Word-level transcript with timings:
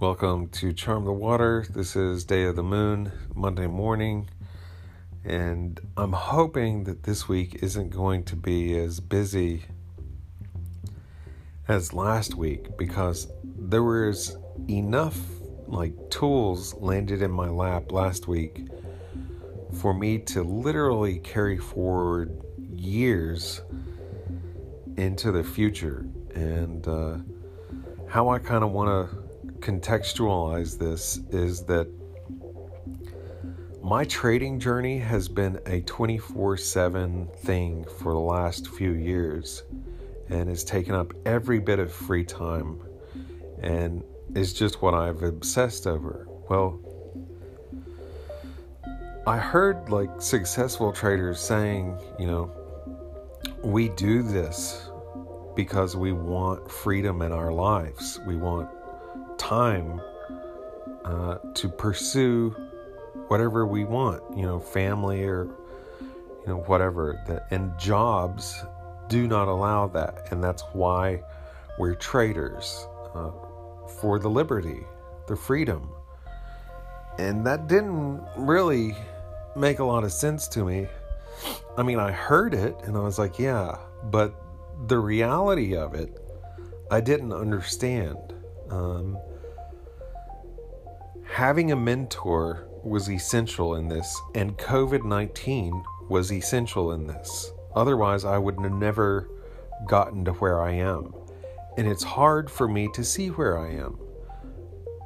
Welcome 0.00 0.48
to 0.48 0.72
Charm 0.72 1.04
the 1.04 1.12
Water. 1.12 1.64
This 1.70 1.94
is 1.94 2.24
Day 2.24 2.42
of 2.46 2.56
the 2.56 2.64
Moon, 2.64 3.12
Monday 3.32 3.68
morning, 3.68 4.28
and 5.24 5.80
I'm 5.96 6.12
hoping 6.12 6.82
that 6.84 7.04
this 7.04 7.28
week 7.28 7.60
isn't 7.62 7.90
going 7.90 8.24
to 8.24 8.34
be 8.34 8.76
as 8.76 8.98
busy 8.98 9.66
as 11.68 11.92
last 11.92 12.34
week 12.34 12.76
because 12.76 13.28
there 13.44 13.84
was 13.84 14.36
enough 14.68 15.16
like 15.68 16.10
tools 16.10 16.74
landed 16.74 17.22
in 17.22 17.30
my 17.30 17.48
lap 17.48 17.92
last 17.92 18.26
week 18.26 18.66
for 19.80 19.94
me 19.94 20.18
to 20.18 20.42
literally 20.42 21.20
carry 21.20 21.56
forward 21.56 22.42
years 22.58 23.62
into 24.96 25.30
the 25.30 25.44
future 25.44 26.04
and 26.34 26.88
uh, 26.88 27.18
how 28.08 28.28
I 28.28 28.40
kind 28.40 28.64
of 28.64 28.72
want 28.72 29.08
to 29.08 29.23
contextualize 29.64 30.78
this 30.78 31.20
is 31.30 31.64
that 31.64 31.88
my 33.82 34.04
trading 34.04 34.60
journey 34.60 34.98
has 34.98 35.26
been 35.26 35.58
a 35.64 35.80
24 35.82 36.58
7 36.58 37.26
thing 37.38 37.86
for 37.98 38.12
the 38.12 38.18
last 38.18 38.68
few 38.68 38.92
years 38.92 39.62
and 40.28 40.50
has 40.50 40.64
taken 40.64 40.94
up 40.94 41.14
every 41.24 41.58
bit 41.58 41.78
of 41.78 41.90
free 41.90 42.24
time 42.24 42.78
and 43.62 44.04
is 44.34 44.52
just 44.52 44.82
what 44.82 44.92
I've 44.92 45.22
obsessed 45.22 45.86
over. 45.86 46.28
Well, 46.50 46.78
I 49.26 49.38
heard 49.38 49.88
like 49.88 50.20
successful 50.20 50.92
traders 50.92 51.40
saying, 51.40 51.98
you 52.18 52.26
know, 52.26 52.52
we 53.62 53.88
do 53.90 54.22
this 54.22 54.90
because 55.56 55.96
we 55.96 56.12
want 56.12 56.70
freedom 56.70 57.22
in 57.22 57.32
our 57.32 57.50
lives. 57.50 58.20
We 58.26 58.36
want 58.36 58.68
time 59.44 60.00
uh, 61.04 61.36
to 61.52 61.68
pursue 61.68 62.50
whatever 63.28 63.66
we 63.66 63.84
want, 63.84 64.22
you 64.34 64.42
know, 64.42 64.58
family 64.58 65.22
or 65.22 65.44
you 65.44 66.46
know 66.46 66.58
whatever. 66.66 67.22
That 67.26 67.46
and 67.50 67.78
jobs 67.78 68.64
do 69.08 69.28
not 69.28 69.48
allow 69.48 69.86
that, 69.88 70.28
and 70.30 70.42
that's 70.42 70.62
why 70.72 71.22
we're 71.78 71.94
traders 71.94 72.86
uh, 73.14 73.32
for 74.00 74.18
the 74.18 74.30
liberty, 74.30 74.80
the 75.28 75.36
freedom. 75.36 75.90
And 77.18 77.46
that 77.46 77.68
didn't 77.68 78.24
really 78.36 78.96
make 79.56 79.78
a 79.78 79.84
lot 79.84 80.04
of 80.04 80.12
sense 80.12 80.48
to 80.48 80.64
me. 80.64 80.88
I 81.76 81.82
mean, 81.82 81.98
I 81.98 82.10
heard 82.10 82.54
it 82.54 82.76
and 82.84 82.96
I 82.96 83.00
was 83.00 83.18
like, 83.18 83.38
yeah, 83.38 83.76
but 84.04 84.34
the 84.88 84.98
reality 84.98 85.76
of 85.76 85.94
it, 85.94 86.16
I 86.90 87.00
didn't 87.00 87.32
understand. 87.32 88.34
Um, 88.70 89.16
having 91.26 91.72
a 91.72 91.76
mentor 91.76 92.68
was 92.82 93.10
essential 93.10 93.76
in 93.76 93.88
this, 93.88 94.20
and 94.34 94.56
COVID 94.58 95.04
19 95.04 95.82
was 96.08 96.30
essential 96.30 96.92
in 96.92 97.06
this. 97.06 97.52
Otherwise, 97.74 98.24
I 98.24 98.38
would 98.38 98.60
have 98.60 98.72
never 98.72 99.28
gotten 99.86 100.24
to 100.26 100.32
where 100.32 100.60
I 100.60 100.72
am. 100.72 101.12
And 101.76 101.88
it's 101.88 102.04
hard 102.04 102.50
for 102.50 102.68
me 102.68 102.88
to 102.94 103.02
see 103.02 103.28
where 103.28 103.58
I 103.58 103.72
am 103.72 103.98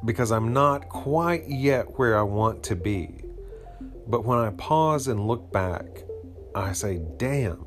because 0.04 0.30
I'm 0.30 0.52
not 0.52 0.88
quite 0.88 1.48
yet 1.48 1.98
where 1.98 2.18
I 2.18 2.22
want 2.22 2.62
to 2.64 2.76
be. 2.76 3.24
But 4.06 4.24
when 4.24 4.38
I 4.38 4.50
pause 4.50 5.08
and 5.08 5.26
look 5.26 5.50
back, 5.52 5.84
I 6.54 6.72
say, 6.72 7.00
damn, 7.16 7.64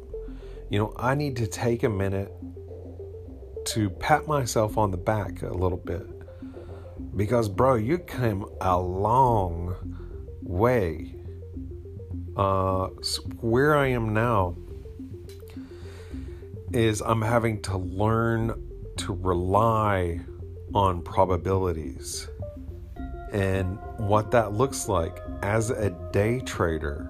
you 0.70 0.80
know, 0.80 0.94
I 0.98 1.16
need 1.16 1.36
to 1.38 1.48
take 1.48 1.84
a 1.84 1.90
minute 1.90 2.32
to 3.66 3.90
pat 3.90 4.28
myself 4.28 4.78
on 4.78 4.92
the 4.92 4.98
back 4.98 5.42
a 5.42 5.54
little 5.54 5.78
bit 5.78 6.21
because, 7.16 7.50
bro, 7.50 7.76
you 7.76 7.98
came 8.00 8.46
a 8.62 8.80
long 8.80 9.76
way. 10.42 11.16
Uh, 12.36 12.88
where 13.42 13.76
I 13.76 13.88
am 13.88 14.14
now 14.14 14.56
is 16.72 17.02
I'm 17.02 17.22
having 17.22 17.62
to 17.64 17.78
learn 17.78 18.54
to 18.98 19.14
rely 19.14 20.22
on 20.74 21.02
probabilities 21.02 22.30
and 23.32 23.78
what 23.98 24.32
that 24.32 24.54
looks 24.54 24.88
like 24.88 25.20
as 25.42 25.70
a 25.70 25.90
day 26.12 26.40
trader. 26.40 27.10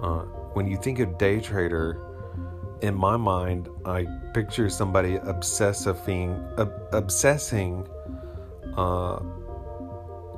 Uh, 0.00 0.22
when 0.54 0.66
you 0.66 0.76
think 0.76 0.98
of 0.98 1.18
day 1.18 1.40
trader, 1.40 2.00
in 2.82 2.94
my 2.94 3.16
mind, 3.16 3.68
I 3.84 4.06
picture 4.34 4.68
somebody 4.68 5.16
obsessing, 5.16 6.32
ob- 6.58 6.88
obsessing 6.92 7.86
uh, 8.76 9.20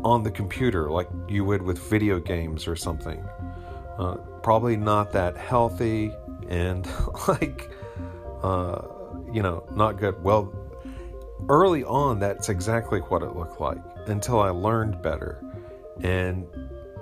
on 0.04 0.22
the 0.22 0.31
computer 0.31 0.91
like 0.91 1.09
you 1.28 1.44
would 1.44 1.62
with 1.62 1.78
video 1.78 2.19
games 2.19 2.69
or 2.69 2.76
something. 2.76 3.22
Uh, 3.99 4.15
probably 4.43 4.76
not 4.76 5.12
that 5.12 5.37
healthy 5.37 6.12
and 6.48 6.88
like, 7.28 7.71
uh, 8.43 8.82
you 9.32 9.43
know, 9.43 9.66
not 9.75 9.98
good. 9.98 10.22
Well, 10.22 10.53
early 11.48 11.84
on, 11.84 12.19
that's 12.19 12.48
exactly 12.48 13.00
what 13.00 13.22
it 13.22 13.34
looked 13.34 13.60
like 13.60 13.78
until 14.06 14.41
I 14.41 14.50
learned 14.50 15.03
better. 15.03 15.44
And 16.03 16.47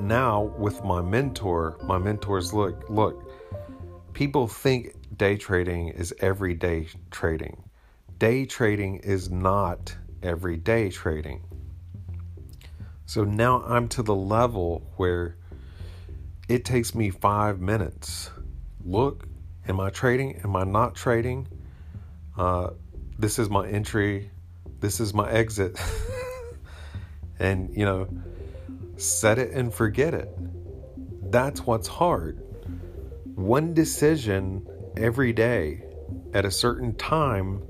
now 0.01 0.55
with 0.59 0.83
my 0.85 1.03
mentor, 1.03 1.79
my 1.85 1.99
mentors 1.99 2.53
look, 2.53 2.89
look, 2.89 3.31
people 4.15 4.49
think 4.49 4.95
day 5.19 5.37
trading 5.37 5.89
is 5.89 6.15
everyday 6.21 6.89
trading. 7.11 7.63
Day 8.19 8.47
trading 8.47 8.97
is 8.97 9.31
not 9.31 9.95
everyday 10.23 10.91
trading. 10.91 11.43
So 13.07 13.25
now 13.25 13.63
I'm 13.63 13.89
to 13.91 14.03
the 14.03 14.15
level 14.15 14.83
where 14.97 15.37
it 16.49 16.65
takes 16.65 16.95
me 16.95 17.11
five 17.11 17.61
minutes. 17.61 18.31
Look, 18.85 19.29
am 19.69 19.81
I 19.81 19.91
trading? 19.91 20.41
Am 20.45 20.57
I 20.57 20.65
not 20.65 20.95
trading? 20.95 21.49
Uh, 22.37 22.71
this 23.19 23.39
is 23.39 23.49
my 23.49 23.69
entry. 23.69 24.31
This 24.81 25.01
is 25.01 25.15
my 25.15 25.31
exit. 25.31 25.81
and, 27.39 27.75
you 27.75 27.85
know, 27.85 28.09
set 28.97 29.39
it 29.39 29.53
and 29.53 29.73
forget 29.73 30.15
it. 30.15 30.29
That's 31.31 31.61
what's 31.61 31.89
hard. 31.89 32.43
One 33.35 33.75
decision 33.75 34.67
every 34.97 35.33
day 35.33 35.85
at 36.33 36.45
a 36.45 36.51
certain 36.51 36.95
time 36.95 37.63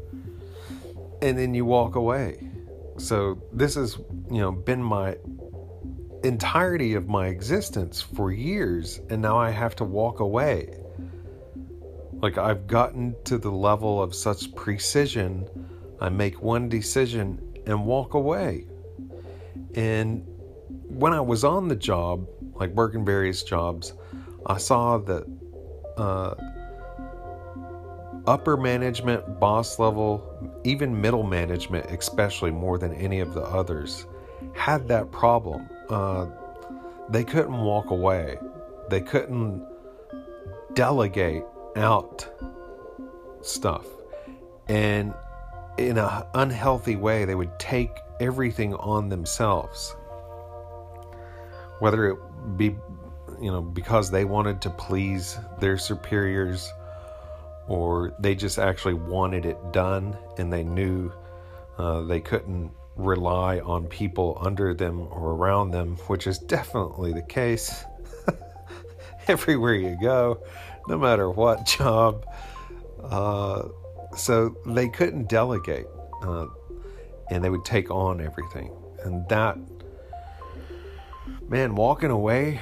and 1.27 1.37
then 1.37 1.55
you 1.55 1.65
walk 1.65 1.97
away. 1.97 2.39
So 2.99 3.43
this 3.53 3.75
has, 3.75 3.99
you 4.31 4.41
know, 4.41 4.53
been 4.53 4.83
my 4.83 5.17
entirety 6.23 6.95
of 6.95 7.09
my 7.09 7.27
existence 7.27 8.01
for 8.01 8.31
years 8.31 9.01
and 9.11 9.21
now 9.21 9.37
I 9.37 9.51
have 9.51 9.75
to 9.77 9.85
walk 9.85 10.21
away. 10.21 10.79
Like 12.13 12.39
I've 12.39 12.67
gotten 12.67 13.15
to 13.25 13.39
the 13.39 13.51
level 13.51 14.01
of 14.01 14.15
such 14.15 14.55
precision, 14.55 15.49
I 16.01 16.11
make 16.11 16.41
one 16.41 16.69
decision 16.69 17.41
and 17.67 17.85
walk 17.85 18.15
away. 18.15 18.67
And 19.75 20.25
when 20.89 21.13
I 21.13 21.21
was 21.21 21.43
on 21.43 21.67
the 21.67 21.77
job, 21.77 22.27
like 22.55 22.71
working 22.71 23.05
various 23.05 23.43
jobs, 23.43 23.95
I 24.47 24.59
saw 24.59 24.99
that 24.99 25.25
uh, 25.97 26.35
upper 28.27 28.57
management, 28.57 29.39
boss 29.39 29.79
level, 29.79 30.23
even 30.65 31.01
middle 31.01 31.23
management, 31.23 31.87
especially 31.87 32.51
more 32.51 32.79
than 32.79 32.93
any 32.95 33.21
of 33.21 33.35
the 33.35 33.43
others, 33.43 34.07
had 34.55 34.89
that 34.89 35.11
problem. 35.13 35.69
Uh, 35.89 36.27
they 37.09 37.25
couldn't 37.25 37.59
walk 37.59 37.91
away, 37.91 38.39
they 38.89 39.01
couldn't 39.01 39.65
delegate 40.75 41.45
out 41.77 42.29
stuff. 43.43 43.87
And 44.69 45.15
in 45.79 45.99
an 45.99 46.25
unhealthy 46.35 46.97
way, 46.97 47.25
they 47.25 47.35
would 47.35 47.59
take 47.59 47.91
everything 48.21 48.75
on 48.75 49.09
themselves. 49.09 49.95
Whether 51.79 52.11
it 52.11 52.19
be, 52.57 52.77
you 53.41 53.53
know, 53.53 53.61
because 53.61 54.11
they 54.11 54.25
wanted 54.25 54.61
to 54.63 54.71
please 54.71 55.39
their 55.61 55.77
superiors 55.79 56.73
or 57.69 58.15
they 58.21 58.35
just 58.35 58.59
actually 58.59 58.95
wanted 58.95 59.45
it 59.45 59.59
done 59.73 60.17
and 60.39 60.53
they 60.53 60.63
knew 60.63 61.13
uh, 61.79 62.03
they 62.03 62.21
couldn't 62.21 62.71
rely 62.97 63.61
on 63.61 63.87
people 63.87 64.39
under 64.41 64.73
them 64.73 65.01
or 65.11 65.33
around 65.33 65.71
them, 65.71 65.97
which 66.07 66.27
is 66.27 66.39
definitely 66.39 67.13
the 67.13 67.23
case 67.23 67.85
everywhere 69.29 69.75
you 69.75 69.97
go, 70.01 70.41
no 70.89 70.97
matter 70.97 71.31
what 71.31 71.67
job. 71.79 72.25
Uh, 73.03 73.69
so 74.17 74.57
they 74.67 74.89
couldn't 74.89 75.29
delegate 75.29 75.87
uh, 76.23 76.47
and 77.31 77.45
they 77.45 77.51
would 77.51 77.65
take 77.65 77.91
on 77.91 78.21
everything. 78.21 78.73
And 79.05 79.29
that, 79.29 79.59
man, 81.49 81.75
walking 81.75 82.11
away 82.11 82.61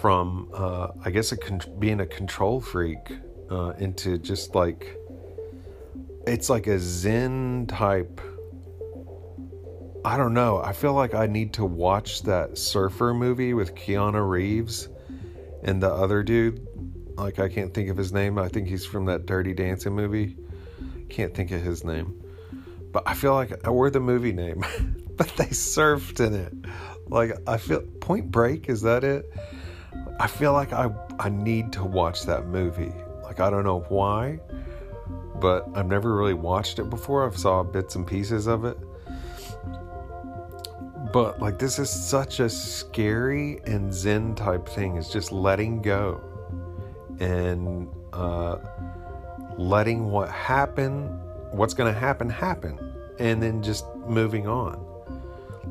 from, 0.00 0.50
uh, 0.52 0.88
I 1.04 1.10
guess, 1.10 1.32
a 1.32 1.36
con- 1.36 1.62
being 1.78 2.00
a 2.00 2.06
control 2.06 2.60
freak 2.60 3.12
uh, 3.54 3.70
into 3.78 4.18
just 4.18 4.54
like 4.54 4.96
it's 6.26 6.50
like 6.50 6.66
a 6.66 6.78
zen 6.78 7.66
type 7.66 8.20
I 10.06 10.18
don't 10.18 10.34
know. 10.34 10.60
I 10.62 10.74
feel 10.74 10.92
like 10.92 11.14
I 11.14 11.26
need 11.26 11.54
to 11.54 11.64
watch 11.64 12.24
that 12.24 12.58
surfer 12.58 13.14
movie 13.14 13.54
with 13.54 13.74
Keanu 13.74 14.28
Reeves 14.28 14.90
and 15.62 15.82
the 15.82 15.90
other 15.90 16.22
dude. 16.22 16.66
Like 17.16 17.38
I 17.38 17.48
can't 17.48 17.72
think 17.72 17.88
of 17.88 17.96
his 17.96 18.12
name. 18.12 18.38
I 18.38 18.48
think 18.48 18.68
he's 18.68 18.84
from 18.84 19.06
that 19.06 19.24
Dirty 19.24 19.54
Dancing 19.54 19.94
movie. 19.94 20.36
Can't 21.08 21.34
think 21.34 21.52
of 21.52 21.62
his 21.62 21.84
name. 21.84 22.22
But 22.92 23.04
I 23.06 23.14
feel 23.14 23.32
like 23.32 23.66
I 23.66 23.70
wore 23.70 23.88
the 23.88 24.00
movie 24.00 24.32
name. 24.32 24.62
but 25.16 25.28
they 25.36 25.46
surfed 25.46 26.20
in 26.20 26.34
it. 26.34 26.52
Like 27.08 27.32
I 27.46 27.56
feel 27.56 27.80
Point 27.80 28.30
Break, 28.30 28.68
is 28.68 28.82
that 28.82 29.04
it? 29.04 29.24
I 30.20 30.26
feel 30.26 30.52
like 30.52 30.74
I 30.74 30.90
I 31.18 31.30
need 31.30 31.72
to 31.74 31.84
watch 31.84 32.24
that 32.24 32.46
movie. 32.46 32.92
Like 33.34 33.48
I 33.48 33.50
don't 33.50 33.64
know 33.64 33.80
why, 33.88 34.38
but 35.40 35.66
I've 35.74 35.88
never 35.88 36.14
really 36.16 36.34
watched 36.34 36.78
it 36.78 36.88
before. 36.88 37.26
I've 37.26 37.36
saw 37.36 37.64
bits 37.64 37.96
and 37.96 38.06
pieces 38.06 38.46
of 38.46 38.64
it. 38.64 38.78
But 41.12 41.40
like 41.40 41.58
this 41.58 41.80
is 41.80 41.90
such 41.90 42.38
a 42.38 42.48
scary 42.48 43.60
and 43.66 43.92
zen 43.92 44.36
type 44.36 44.68
thing. 44.68 44.98
It's 44.98 45.12
just 45.12 45.32
letting 45.32 45.82
go 45.82 46.20
and 47.18 47.88
uh, 48.12 48.58
letting 49.58 50.12
what 50.12 50.30
happen, 50.30 51.08
what's 51.50 51.74
going 51.74 51.92
to 51.92 51.98
happen, 51.98 52.30
happen, 52.30 52.78
and 53.18 53.42
then 53.42 53.64
just 53.64 53.84
moving 54.06 54.46
on. 54.46 54.80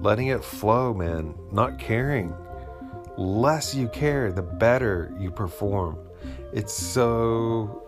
Letting 0.02 0.28
it 0.28 0.44
flow, 0.44 0.94
man. 0.94 1.34
Not 1.54 1.80
caring. 1.80 2.36
Less 3.16 3.74
you 3.74 3.88
care, 3.88 4.34
the 4.34 4.42
better 4.42 5.16
you 5.18 5.32
perform. 5.32 5.98
It's 6.54 6.74
so 6.74 7.82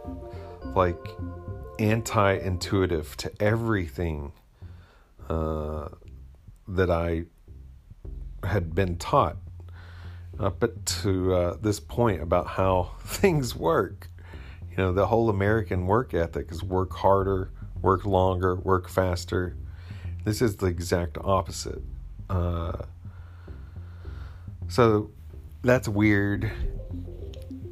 like 0.75 0.97
anti 1.77 2.33
intuitive 2.33 3.15
to 3.17 3.31
everything 3.39 4.31
uh, 5.29 5.89
that 6.67 6.89
I 6.89 7.25
had 8.43 8.73
been 8.73 8.97
taught 8.97 9.37
up 10.39 10.63
to 10.85 11.33
uh, 11.33 11.57
this 11.61 11.79
point 11.79 12.23
about 12.23 12.47
how 12.47 12.95
things 13.01 13.55
work. 13.55 14.09
You 14.71 14.77
know, 14.77 14.93
the 14.93 15.05
whole 15.05 15.29
American 15.29 15.85
work 15.85 16.15
ethic 16.15 16.51
is 16.51 16.63
work 16.63 16.91
harder, 16.91 17.51
work 17.83 18.03
longer, 18.03 18.55
work 18.55 18.89
faster. 18.89 19.55
This 20.23 20.41
is 20.41 20.55
the 20.55 20.65
exact 20.65 21.19
opposite. 21.23 21.83
Uh, 22.31 22.81
so 24.67 25.11
that's 25.61 25.87
weird 25.87 26.51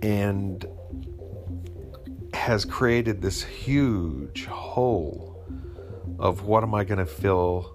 and 0.03 0.65
has 2.43 2.65
created 2.65 3.21
this 3.21 3.41
huge 3.41 4.47
hole 4.47 5.41
of 6.19 6.43
what 6.43 6.61
am 6.61 6.75
I 6.75 6.83
going 6.83 6.97
to 6.97 7.05
fill 7.05 7.73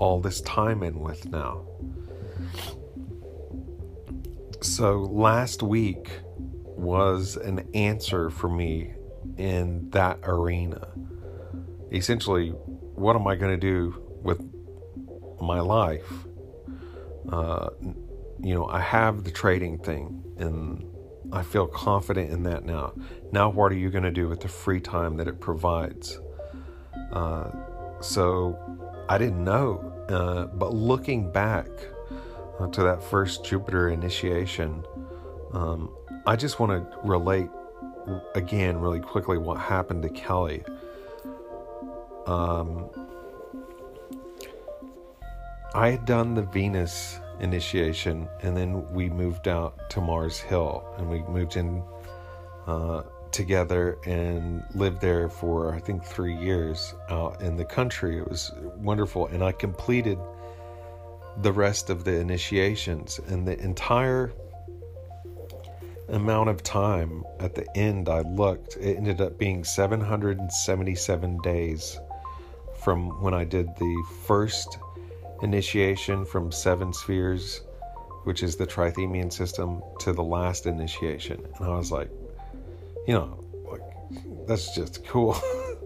all 0.00 0.20
this 0.20 0.40
time 0.40 0.82
in 0.82 0.98
with 0.98 1.30
now? 1.30 1.64
So 4.60 5.02
last 5.02 5.62
week 5.62 6.10
was 6.64 7.36
an 7.36 7.68
answer 7.74 8.28
for 8.28 8.48
me 8.48 8.92
in 9.36 9.88
that 9.90 10.18
arena. 10.24 10.88
Essentially, 11.92 12.48
what 12.48 13.14
am 13.14 13.28
I 13.28 13.36
going 13.36 13.52
to 13.52 13.56
do 13.56 14.02
with 14.24 14.40
my 15.40 15.60
life? 15.60 16.12
Uh, 17.30 17.68
you 18.42 18.52
know, 18.52 18.66
I 18.66 18.80
have 18.80 19.22
the 19.22 19.30
trading 19.30 19.78
thing 19.78 20.24
and 20.38 20.87
I 21.32 21.42
feel 21.42 21.66
confident 21.66 22.30
in 22.30 22.42
that 22.44 22.64
now. 22.64 22.94
Now, 23.32 23.50
what 23.50 23.70
are 23.72 23.76
you 23.76 23.90
going 23.90 24.04
to 24.04 24.10
do 24.10 24.28
with 24.28 24.40
the 24.40 24.48
free 24.48 24.80
time 24.80 25.16
that 25.18 25.28
it 25.28 25.40
provides? 25.40 26.20
Uh, 27.12 27.50
so, 28.00 28.58
I 29.08 29.18
didn't 29.18 29.44
know. 29.44 29.92
Uh, 30.08 30.46
but 30.46 30.74
looking 30.74 31.30
back, 31.30 31.68
uh, 32.58 32.66
to 32.68 32.82
that 32.82 33.02
first 33.02 33.44
Jupiter 33.44 33.88
initiation, 33.88 34.84
um, 35.52 35.94
I 36.26 36.36
just 36.36 36.60
want 36.60 36.72
to 36.72 36.98
relate 37.04 37.48
again 38.34 38.78
really 38.78 39.00
quickly 39.00 39.38
what 39.38 39.58
happened 39.58 40.02
to 40.02 40.08
Kelly. 40.08 40.64
Um, 42.26 42.88
I 45.74 45.90
had 45.90 46.04
done 46.04 46.34
the 46.34 46.42
Venus 46.42 47.20
initiation, 47.40 48.28
and 48.42 48.56
then 48.56 48.88
we 48.92 49.08
moved 49.08 49.48
out 49.48 49.90
to 49.90 50.00
Mars 50.00 50.38
Hill, 50.38 50.84
and 50.98 51.08
we 51.08 51.22
moved 51.22 51.56
in 51.56 51.82
uh, 52.66 53.02
together 53.30 53.98
and 54.04 54.62
lived 54.74 55.00
there 55.00 55.28
for 55.28 55.74
I 55.74 55.78
think 55.80 56.04
three 56.04 56.36
years 56.36 56.94
out 57.10 57.42
in 57.42 57.56
the 57.56 57.64
country. 57.64 58.18
It 58.18 58.28
was 58.28 58.52
wonderful, 58.76 59.26
and 59.26 59.42
I 59.42 59.52
completed 59.52 60.18
the 61.42 61.52
rest 61.52 61.88
of 61.88 62.04
the 62.04 62.18
initiations 62.18 63.20
and 63.28 63.46
the 63.46 63.58
entire 63.60 64.32
amount 66.08 66.48
of 66.48 66.62
time 66.62 67.22
at 67.38 67.54
the 67.54 67.66
end 67.76 68.08
I 68.08 68.22
looked 68.22 68.76
it 68.76 68.96
ended 68.96 69.20
up 69.20 69.38
being 69.38 69.62
777 69.62 71.38
days 71.42 72.00
from 72.80 73.22
when 73.22 73.34
I 73.34 73.44
did 73.44 73.68
the 73.76 74.04
first 74.26 74.78
initiation 75.42 76.24
from 76.24 76.50
seven 76.50 76.92
spheres 76.92 77.62
which 78.24 78.42
is 78.42 78.56
the 78.56 78.66
trithemian 78.66 79.32
system 79.32 79.82
to 80.00 80.12
the 80.12 80.22
last 80.22 80.66
initiation 80.66 81.40
and 81.56 81.66
I 81.66 81.76
was 81.76 81.90
like 81.90 82.10
you 83.06 83.14
know 83.14 83.44
like 83.70 83.82
that's 84.46 84.74
just 84.74 85.04
cool 85.06 85.36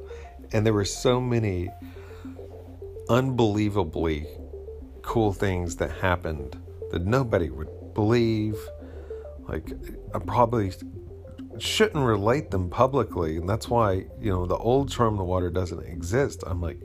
and 0.52 0.66
there 0.66 0.72
were 0.72 0.84
so 0.84 1.20
many 1.20 1.70
unbelievably 3.08 4.26
cool 5.02 5.32
things 5.32 5.76
that 5.76 5.90
happened 5.90 6.56
that 6.90 7.04
nobody 7.04 7.50
would 7.50 7.94
believe. 7.94 8.56
Like, 9.48 9.72
I 10.14 10.18
probably 10.18 10.72
shouldn't 11.58 12.04
relate 12.04 12.50
them 12.50 12.70
publicly, 12.70 13.36
and 13.36 13.48
that's 13.48 13.68
why 13.68 14.06
you 14.20 14.30
know 14.30 14.46
the 14.46 14.56
old 14.56 14.90
Storm 14.90 15.16
the 15.16 15.24
Water 15.24 15.50
doesn't 15.50 15.84
exist. 15.84 16.44
I'm 16.46 16.60
like, 16.60 16.80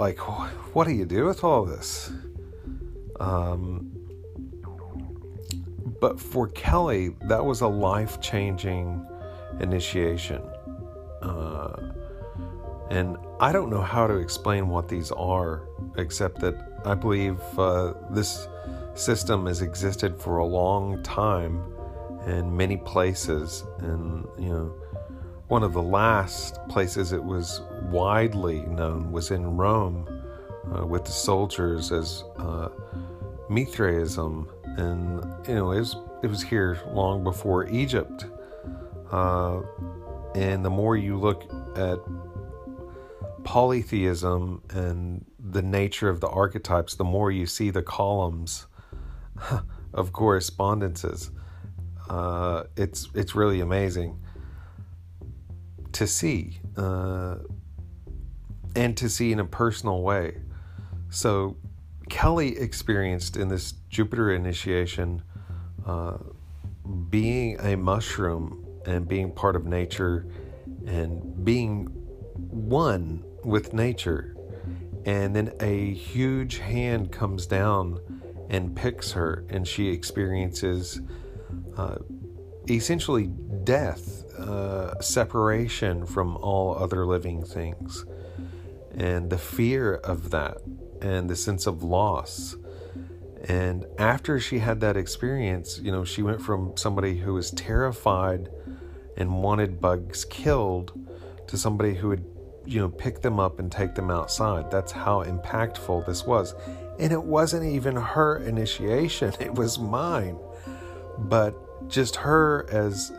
like, 0.00 0.18
what 0.74 0.86
do 0.86 0.94
you 0.94 1.04
do 1.04 1.26
with 1.26 1.44
all 1.44 1.62
this? 1.66 2.10
Um, 3.20 3.92
but 6.00 6.18
for 6.18 6.48
Kelly, 6.48 7.14
that 7.28 7.44
was 7.44 7.60
a 7.60 7.68
life 7.68 8.18
changing 8.18 9.06
initiation. 9.60 10.40
Uh, 11.20 11.92
and 12.88 13.18
I 13.40 13.52
don't 13.52 13.68
know 13.68 13.82
how 13.82 14.06
to 14.06 14.14
explain 14.14 14.68
what 14.68 14.88
these 14.88 15.12
are, 15.12 15.68
except 15.98 16.40
that 16.40 16.80
I 16.86 16.94
believe 16.94 17.38
uh, 17.58 17.92
this 18.10 18.48
system 18.94 19.44
has 19.46 19.60
existed 19.60 20.18
for 20.18 20.38
a 20.38 20.46
long 20.46 21.02
time 21.02 21.62
in 22.26 22.56
many 22.56 22.78
places. 22.78 23.64
And, 23.80 24.26
you 24.38 24.48
know, 24.48 24.74
one 25.50 25.64
of 25.64 25.72
the 25.72 25.82
last 25.82 26.60
places 26.68 27.12
it 27.12 27.22
was 27.22 27.62
widely 27.90 28.60
known 28.66 29.10
was 29.10 29.32
in 29.32 29.56
Rome 29.56 30.06
uh, 30.72 30.86
with 30.86 31.04
the 31.04 31.10
soldiers 31.10 31.90
as 31.90 32.22
uh, 32.38 32.68
Mithraism. 33.48 34.48
And, 34.76 35.24
you 35.48 35.56
know, 35.56 35.72
it 35.72 35.80
was, 35.80 35.96
it 36.22 36.28
was 36.28 36.40
here 36.40 36.78
long 36.92 37.24
before 37.24 37.66
Egypt. 37.68 38.26
Uh, 39.10 39.62
and 40.36 40.64
the 40.64 40.70
more 40.70 40.96
you 40.96 41.18
look 41.18 41.42
at 41.76 41.98
polytheism 43.42 44.62
and 44.70 45.24
the 45.36 45.62
nature 45.62 46.08
of 46.08 46.20
the 46.20 46.28
archetypes, 46.28 46.94
the 46.94 47.02
more 47.02 47.32
you 47.32 47.46
see 47.46 47.70
the 47.70 47.82
columns 47.82 48.68
of 49.92 50.12
correspondences. 50.12 51.32
Uh, 52.08 52.64
it's 52.76 53.08
it's 53.14 53.34
really 53.34 53.60
amazing 53.60 54.16
to 55.92 56.06
see 56.06 56.60
uh, 56.76 57.36
and 58.76 58.96
to 58.96 59.08
see 59.08 59.32
in 59.32 59.40
a 59.40 59.44
personal 59.44 60.02
way. 60.02 60.36
So 61.10 61.56
Kelly 62.08 62.58
experienced 62.58 63.36
in 63.36 63.48
this 63.48 63.72
Jupiter 63.88 64.32
initiation 64.32 65.22
uh, 65.86 66.18
being 67.08 67.58
a 67.60 67.76
mushroom 67.76 68.66
and 68.86 69.06
being 69.06 69.32
part 69.32 69.56
of 69.56 69.66
nature 69.66 70.26
and 70.86 71.44
being 71.44 71.86
one 71.86 73.24
with 73.44 73.72
nature. 73.74 74.36
And 75.04 75.34
then 75.34 75.52
a 75.60 75.92
huge 75.94 76.58
hand 76.58 77.10
comes 77.10 77.46
down 77.46 78.00
and 78.50 78.74
picks 78.74 79.12
her, 79.12 79.44
and 79.48 79.66
she 79.66 79.88
experiences 79.88 81.00
uh, 81.76 81.96
essentially 82.68 83.28
death, 83.64 84.19
uh, 84.40 85.00
separation 85.00 86.06
from 86.06 86.36
all 86.38 86.76
other 86.76 87.06
living 87.06 87.44
things, 87.44 88.04
and 88.94 89.30
the 89.30 89.38
fear 89.38 89.94
of 89.94 90.30
that, 90.30 90.58
and 91.00 91.28
the 91.28 91.36
sense 91.36 91.66
of 91.66 91.82
loss. 91.82 92.56
And 93.44 93.86
after 93.98 94.38
she 94.38 94.58
had 94.58 94.80
that 94.80 94.96
experience, 94.96 95.80
you 95.82 95.90
know, 95.90 96.04
she 96.04 96.22
went 96.22 96.42
from 96.42 96.76
somebody 96.76 97.18
who 97.18 97.34
was 97.34 97.50
terrified 97.52 98.50
and 99.16 99.42
wanted 99.42 99.80
bugs 99.80 100.24
killed 100.24 100.92
to 101.46 101.56
somebody 101.56 101.94
who 101.94 102.08
would, 102.08 102.24
you 102.66 102.80
know, 102.80 102.88
pick 102.88 103.22
them 103.22 103.40
up 103.40 103.58
and 103.58 103.72
take 103.72 103.94
them 103.94 104.10
outside. 104.10 104.70
That's 104.70 104.92
how 104.92 105.24
impactful 105.24 106.06
this 106.06 106.26
was. 106.26 106.54
And 106.98 107.12
it 107.12 107.22
wasn't 107.22 107.64
even 107.64 107.96
her 107.96 108.38
initiation, 108.38 109.32
it 109.40 109.54
was 109.54 109.78
mine. 109.78 110.38
But 111.18 111.88
just 111.88 112.16
her 112.16 112.66
as, 112.70 113.12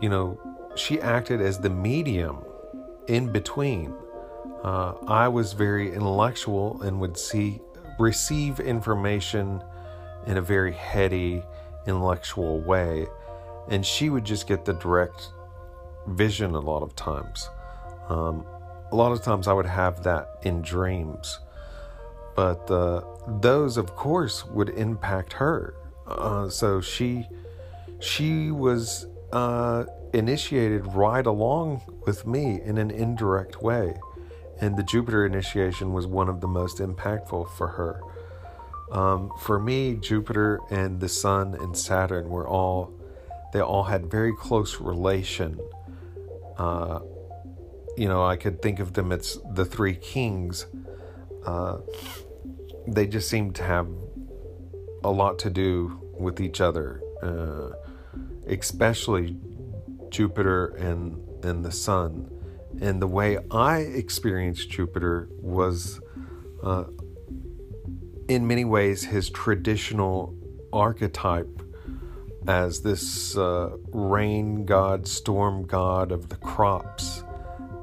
you 0.00 0.08
know, 0.08 0.38
she 0.76 1.00
acted 1.00 1.40
as 1.40 1.58
the 1.58 1.70
medium 1.70 2.44
in 3.08 3.32
between. 3.32 3.94
Uh, 4.62 4.94
I 5.06 5.28
was 5.28 5.52
very 5.52 5.92
intellectual 5.94 6.82
and 6.82 7.00
would 7.00 7.16
see 7.16 7.60
receive 7.98 8.60
information 8.60 9.62
in 10.26 10.36
a 10.36 10.42
very 10.42 10.72
heady, 10.72 11.42
intellectual 11.86 12.60
way, 12.60 13.06
and 13.68 13.84
she 13.84 14.10
would 14.10 14.24
just 14.24 14.46
get 14.46 14.64
the 14.64 14.74
direct 14.74 15.28
vision 16.08 16.54
a 16.54 16.60
lot 16.60 16.82
of 16.82 16.94
times. 16.94 17.48
Um, 18.08 18.46
a 18.90 18.96
lot 18.96 19.12
of 19.12 19.22
times 19.22 19.48
I 19.48 19.52
would 19.52 19.66
have 19.66 20.02
that 20.04 20.38
in 20.42 20.62
dreams, 20.62 21.40
but 22.34 22.70
uh, 22.70 23.02
those, 23.40 23.76
of 23.76 23.94
course, 23.94 24.46
would 24.46 24.70
impact 24.70 25.32
her. 25.34 25.74
Uh, 26.06 26.48
so 26.48 26.80
she 26.80 27.26
she 28.00 28.50
was 28.50 29.06
uh, 29.32 29.84
initiated 30.12 30.94
right 30.94 31.26
along 31.26 31.82
with 32.06 32.26
me 32.26 32.60
in 32.62 32.78
an 32.78 32.90
indirect 32.90 33.62
way, 33.62 33.94
and 34.60 34.76
the 34.76 34.82
Jupiter 34.82 35.26
initiation 35.26 35.92
was 35.92 36.06
one 36.06 36.28
of 36.28 36.40
the 36.40 36.48
most 36.48 36.78
impactful 36.78 37.50
for 37.56 37.68
her. 37.68 38.00
Um, 38.90 39.30
for 39.40 39.58
me, 39.58 39.94
Jupiter 39.94 40.60
and 40.70 41.00
the 41.00 41.08
Sun 41.08 41.54
and 41.54 41.76
Saturn 41.76 42.28
were 42.28 42.48
all 42.48 42.92
they 43.52 43.60
all 43.60 43.84
had 43.84 44.10
very 44.10 44.34
close 44.34 44.80
relation. 44.80 45.58
Uh, 46.56 47.00
you 47.96 48.08
know, 48.08 48.24
I 48.24 48.36
could 48.36 48.60
think 48.60 48.78
of 48.78 48.92
them 48.92 49.10
as 49.10 49.38
the 49.52 49.64
three 49.64 49.94
kings. 49.94 50.66
Uh, 51.44 51.78
they 52.86 53.06
just 53.06 53.28
seemed 53.28 53.54
to 53.56 53.62
have 53.62 53.88
a 55.02 55.10
lot 55.10 55.38
to 55.40 55.50
do 55.50 55.98
with 56.18 56.40
each 56.40 56.60
other, 56.60 57.02
uh, 57.22 57.70
especially 58.48 59.36
Jupiter 60.10 60.68
and 60.76 61.18
and 61.44 61.64
the 61.64 61.72
Sun. 61.72 62.30
And 62.80 63.00
the 63.00 63.06
way 63.06 63.38
I 63.50 63.78
experienced 63.78 64.70
Jupiter 64.70 65.28
was, 65.40 66.00
uh, 66.62 66.84
in 68.28 68.46
many 68.46 68.64
ways, 68.64 69.04
his 69.04 69.30
traditional 69.30 70.36
archetype 70.72 71.62
as 72.46 72.82
this 72.82 73.36
uh, 73.36 73.70
rain 73.92 74.64
god, 74.64 75.06
storm 75.06 75.66
god 75.66 76.12
of 76.12 76.28
the 76.28 76.36
crops, 76.36 77.24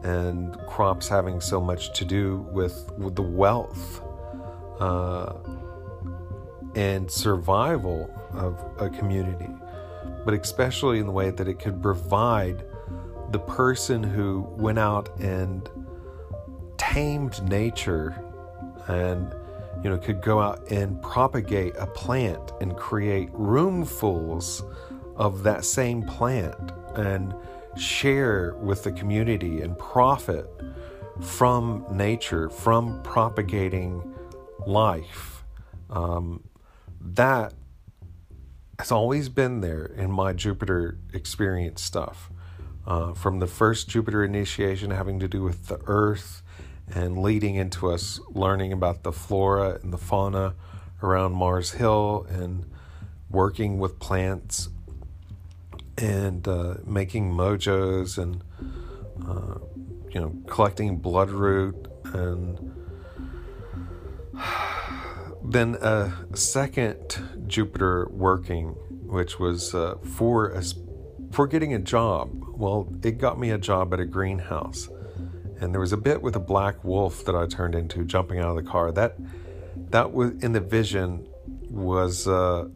and 0.03 0.55
crops 0.67 1.07
having 1.07 1.41
so 1.41 1.60
much 1.60 1.93
to 1.98 2.05
do 2.05 2.48
with, 2.51 2.91
with 2.98 3.15
the 3.15 3.22
wealth 3.22 4.01
uh, 4.79 5.34
and 6.75 7.10
survival 7.10 8.10
of 8.31 8.60
a 8.77 8.89
community, 8.89 9.50
but 10.25 10.34
especially 10.34 11.00
in 11.00 11.05
the 11.05 11.12
way 11.12 11.29
that 11.29 11.48
it 11.48 11.60
could 11.60 11.82
provide 11.82 12.65
the 13.32 13.39
person 13.39 14.03
who 14.03 14.41
went 14.58 14.79
out 14.79 15.17
and 15.20 15.70
tamed 16.77 17.41
nature 17.50 18.15
and 18.88 19.34
you 19.84 19.89
know 19.89 19.98
could 19.98 20.22
go 20.22 20.39
out 20.39 20.70
and 20.72 21.01
propagate 21.01 21.74
a 21.77 21.88
plant 21.88 22.53
and 22.62 22.75
create 22.75 23.32
roomfuls 23.34 24.63
of 25.15 25.44
that 25.44 25.63
same 25.63 26.03
plant 26.03 26.72
and 26.96 27.34
share 27.77 28.55
with 28.55 28.84
the 28.84 28.91
community 28.91 29.62
and 29.62 29.77
profit 29.77 30.50
from 31.22 31.86
nature 31.91 32.50
from 32.50 33.01
propagating 33.03 34.15
life. 34.65 35.44
Um, 35.89 36.44
that 37.01 37.53
has 38.79 38.91
always 38.91 39.29
been 39.29 39.62
there 39.62 39.86
in 39.86 40.12
my 40.12 40.34
Jupiter 40.34 40.98
experience 41.13 41.82
stuff. 41.82 42.29
Uh, 42.86 43.13
from 43.13 43.39
the 43.39 43.48
first 43.48 43.89
Jupiter 43.89 44.24
initiation 44.24 44.91
having 44.91 45.20
to 45.20 45.27
do 45.27 45.41
with 45.41 45.67
the 45.67 45.79
earth 45.88 46.44
and 46.94 47.17
leading 47.17 47.55
into 47.55 47.89
us 47.89 48.20
learning 48.29 48.72
about 48.72 49.01
the 49.03 49.12
flora 49.12 49.79
and 49.82 49.91
the 49.91 49.98
fauna 49.98 50.53
around 51.01 51.34
Mars 51.34 51.72
Hill 51.72 52.27
and 52.29 52.70
working 53.29 53.79
with 53.79 54.00
plants 54.00 54.70
and 55.98 56.48
uh, 56.48 56.75
making 56.86 57.32
mojos 57.32 58.17
and 58.17 58.44
uh, 59.27 59.58
you 60.12 60.20
know 60.20 60.36
collecting 60.48 61.00
bloodroot 61.00 61.88
and 62.13 62.72
then 65.44 65.75
a 65.75 66.13
second 66.34 67.34
Jupiter 67.47 68.07
working, 68.11 68.69
which 69.07 69.39
was 69.39 69.73
uh, 69.73 69.95
for 70.03 70.49
a, 70.51 70.63
for 71.31 71.47
getting 71.47 71.73
a 71.73 71.79
job. 71.79 72.31
Well, 72.55 72.87
it 73.03 73.17
got 73.17 73.39
me 73.39 73.51
a 73.51 73.57
job 73.57 73.93
at 73.93 73.99
a 73.99 74.05
greenhouse, 74.05 74.89
and 75.59 75.73
there 75.73 75.81
was 75.81 75.93
a 75.93 75.97
bit 75.97 76.21
with 76.21 76.35
a 76.35 76.39
black 76.39 76.83
wolf 76.83 77.25
that 77.25 77.35
I 77.35 77.45
turned 77.47 77.75
into 77.75 78.03
jumping 78.05 78.39
out 78.39 78.57
of 78.57 78.63
the 78.63 78.69
car. 78.69 78.91
That 78.91 79.15
that 79.91 80.11
was 80.11 80.31
in 80.43 80.53
the 80.53 80.59
vision 80.59 81.27
was 81.69 82.27
uh, 82.27 82.67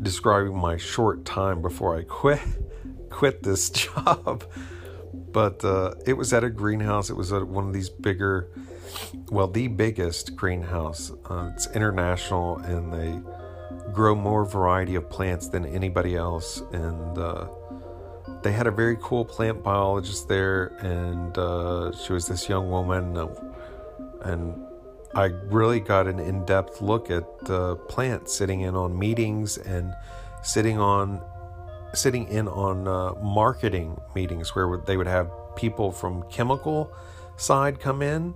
describing 0.00 0.56
my 0.56 0.76
short 0.76 1.24
time 1.24 1.62
before 1.62 1.96
I 1.96 2.02
quit 2.02 2.40
quit 3.10 3.42
this 3.42 3.70
job. 3.70 4.44
But 5.12 5.64
uh, 5.64 5.94
it 6.06 6.14
was 6.14 6.32
at 6.32 6.44
a 6.44 6.50
greenhouse. 6.50 7.10
It 7.10 7.14
was 7.14 7.32
at 7.32 7.46
one 7.46 7.66
of 7.66 7.72
these 7.72 7.88
bigger 7.88 8.50
well, 9.30 9.48
the 9.48 9.68
biggest 9.68 10.36
greenhouse. 10.36 11.12
Uh, 11.28 11.50
it's 11.54 11.66
international 11.74 12.58
and 12.58 12.92
they 12.92 13.20
grow 13.92 14.14
more 14.14 14.44
variety 14.44 14.94
of 14.94 15.08
plants 15.08 15.48
than 15.48 15.64
anybody 15.66 16.16
else. 16.16 16.62
And 16.72 17.18
uh, 17.18 17.48
they 18.42 18.52
had 18.52 18.66
a 18.66 18.70
very 18.70 18.96
cool 19.00 19.24
plant 19.24 19.62
biologist 19.62 20.28
there, 20.28 20.68
and 20.80 21.36
uh, 21.36 21.92
she 21.96 22.12
was 22.12 22.26
this 22.26 22.48
young 22.48 22.70
woman. 22.70 23.16
And 24.22 24.64
I 25.14 25.26
really 25.46 25.80
got 25.80 26.06
an 26.06 26.18
in 26.18 26.44
depth 26.44 26.80
look 26.80 27.10
at 27.10 27.24
uh, 27.48 27.76
plants 27.88 28.34
sitting 28.34 28.60
in 28.60 28.76
on 28.76 28.98
meetings 28.98 29.58
and 29.58 29.94
sitting 30.42 30.78
on 30.78 31.20
sitting 31.94 32.28
in 32.28 32.46
on 32.48 32.86
uh, 32.86 33.14
marketing 33.22 33.98
meetings 34.14 34.54
where 34.54 34.76
they 34.86 34.96
would 34.96 35.06
have 35.06 35.30
people 35.56 35.90
from 35.90 36.22
chemical 36.30 36.92
side 37.36 37.80
come 37.80 38.02
in 38.02 38.34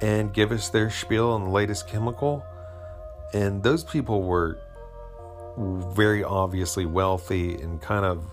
and 0.00 0.34
give 0.34 0.50
us 0.50 0.68
their 0.68 0.90
spiel 0.90 1.28
on 1.28 1.44
the 1.44 1.50
latest 1.50 1.88
chemical. 1.88 2.44
And 3.32 3.62
those 3.62 3.84
people 3.84 4.24
were 4.24 4.58
very 5.56 6.24
obviously 6.24 6.86
wealthy 6.86 7.54
and 7.54 7.80
kind 7.80 8.04
of 8.04 8.30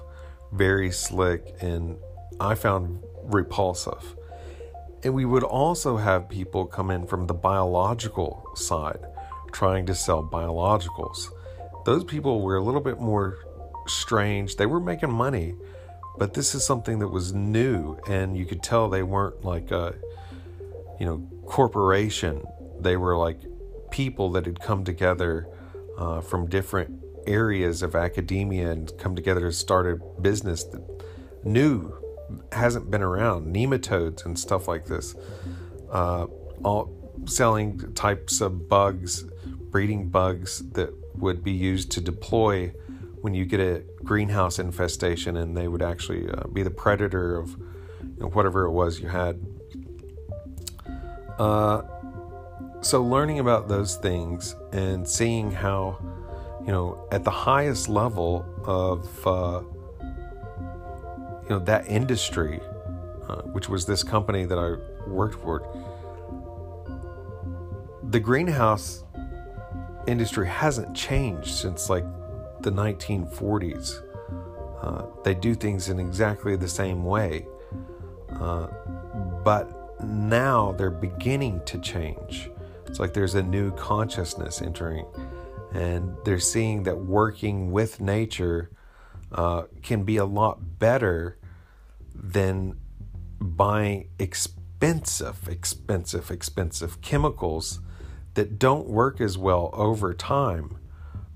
very 0.51 0.91
slick, 0.91 1.55
and 1.61 1.97
I 2.39 2.55
found 2.55 3.03
repulsive. 3.23 4.15
And 5.03 5.13
we 5.13 5.25
would 5.25 5.43
also 5.43 5.97
have 5.97 6.29
people 6.29 6.65
come 6.65 6.91
in 6.91 7.07
from 7.07 7.27
the 7.27 7.33
biological 7.33 8.45
side 8.55 9.05
trying 9.51 9.85
to 9.87 9.95
sell 9.95 10.23
biologicals. 10.23 11.29
Those 11.85 12.03
people 12.03 12.41
were 12.41 12.57
a 12.57 12.63
little 12.63 12.81
bit 12.81 12.99
more 12.99 13.37
strange. 13.87 14.57
They 14.57 14.65
were 14.65 14.79
making 14.79 15.11
money, 15.11 15.55
but 16.17 16.33
this 16.33 16.53
is 16.53 16.65
something 16.65 16.99
that 16.99 17.07
was 17.07 17.33
new, 17.33 17.97
and 18.07 18.37
you 18.37 18.45
could 18.45 18.61
tell 18.61 18.89
they 18.89 19.03
weren't 19.03 19.43
like 19.43 19.71
a, 19.71 19.95
you 20.99 21.05
know, 21.05 21.27
corporation. 21.45 22.45
They 22.79 22.97
were 22.97 23.17
like 23.17 23.39
people 23.91 24.31
that 24.31 24.45
had 24.45 24.59
come 24.59 24.83
together 24.83 25.47
uh, 25.97 26.21
from 26.21 26.47
different 26.47 26.98
areas 27.27 27.81
of 27.81 27.95
academia 27.95 28.71
and 28.71 28.91
come 28.97 29.15
together 29.15 29.41
to 29.41 29.51
start 29.51 29.87
a 29.87 29.95
business 30.21 30.63
that 30.65 30.81
new 31.43 31.93
hasn't 32.51 32.91
been 32.91 33.01
around 33.01 33.53
nematodes 33.53 34.25
and 34.25 34.37
stuff 34.37 34.67
like 34.67 34.85
this. 34.85 35.15
Uh, 35.91 36.25
all 36.63 36.95
selling 37.25 37.93
types 37.93 38.41
of 38.41 38.69
bugs 38.69 39.25
breeding 39.71 40.09
bugs 40.09 40.59
that 40.71 40.93
would 41.15 41.43
be 41.43 41.51
used 41.51 41.91
to 41.91 42.01
deploy 42.01 42.71
when 43.21 43.33
you 43.33 43.45
get 43.45 43.59
a 43.59 43.83
greenhouse 44.03 44.59
infestation 44.59 45.37
and 45.37 45.55
they 45.55 45.67
would 45.67 45.81
actually 45.81 46.29
uh, 46.29 46.47
be 46.47 46.63
the 46.63 46.71
predator 46.71 47.37
of 47.37 47.49
you 48.01 48.15
know, 48.19 48.27
whatever 48.27 48.65
it 48.65 48.71
was 48.71 48.99
you 48.99 49.07
had. 49.07 49.39
Uh, 51.37 51.81
so 52.81 53.03
learning 53.03 53.39
about 53.39 53.67
those 53.67 53.97
things 53.97 54.55
and 54.71 55.07
seeing 55.07 55.51
how, 55.51 55.99
you 56.65 56.71
know, 56.71 57.07
at 57.11 57.23
the 57.23 57.31
highest 57.31 57.89
level 57.89 58.45
of, 58.65 59.27
uh, 59.27 59.61
you 61.43 61.49
know, 61.49 61.59
that 61.59 61.87
industry, 61.87 62.59
uh, 63.27 63.41
which 63.53 63.69
was 63.69 63.85
this 63.85 64.03
company 64.03 64.45
that 64.45 64.57
I 64.57 65.09
worked 65.09 65.41
for, 65.41 65.63
the 68.09 68.19
greenhouse 68.19 69.03
industry 70.07 70.47
hasn't 70.47 70.95
changed 70.95 71.53
since 71.53 71.89
like 71.89 72.05
the 72.61 72.71
1940s. 72.71 74.01
Uh, 74.81 75.05
they 75.23 75.33
do 75.33 75.53
things 75.53 75.89
in 75.89 75.99
exactly 75.99 76.55
the 76.55 76.67
same 76.67 77.03
way. 77.03 77.45
Uh, 78.31 78.67
but 79.43 80.03
now 80.03 80.71
they're 80.73 80.89
beginning 80.89 81.61
to 81.65 81.77
change. 81.79 82.49
It's 82.87 82.99
like 82.99 83.13
there's 83.13 83.35
a 83.35 83.43
new 83.43 83.71
consciousness 83.71 84.61
entering, 84.61 85.05
and 85.73 86.15
they're 86.25 86.39
seeing 86.39 86.83
that 86.83 86.97
working 86.97 87.71
with 87.71 88.01
nature 88.01 88.71
uh, 89.31 89.63
can 89.81 90.03
be 90.03 90.17
a 90.17 90.25
lot 90.25 90.79
better 90.79 91.37
than 92.15 92.79
buying 93.39 94.09
expensive, 94.17 95.47
expensive, 95.47 96.31
expensive 96.31 97.01
chemicals 97.01 97.79
that 98.33 98.59
don't 98.59 98.87
work 98.87 99.21
as 99.21 99.37
well 99.37 99.69
over 99.73 100.13
time 100.13 100.77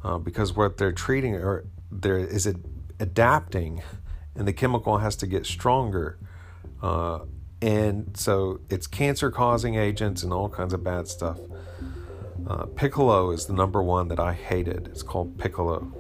uh, 0.04 0.18
because 0.18 0.56
what 0.56 0.78
they're 0.78 0.92
treating 0.92 1.36
or 1.36 1.66
there 1.92 2.18
is 2.18 2.46
it 2.46 2.58
adapting 3.00 3.82
and 4.36 4.48
the 4.48 4.54
chemical 4.54 4.98
has 4.98 5.16
to 5.16 5.28
get 5.28 5.46
stronger 5.46 6.18
uh, 6.82 7.20
and 7.62 8.16
so 8.18 8.60
it's 8.70 8.88
cancer 8.88 9.32
causing 9.32 9.76
agents 9.76 10.24
and 10.24 10.34
all 10.34 10.50
kinds 10.50 10.74
of 10.74 10.84
bad 10.84 11.08
stuff 11.08 11.38
uh, 12.48 12.66
piccolo 12.66 13.32
is 13.32 13.46
the 13.46 13.54
number 13.54 13.82
one 13.82 14.08
that 14.10 14.20
i 14.20 14.34
hated. 14.34 14.88
It's 14.88 15.04
called 15.04 15.38
piccolo. 15.38 15.92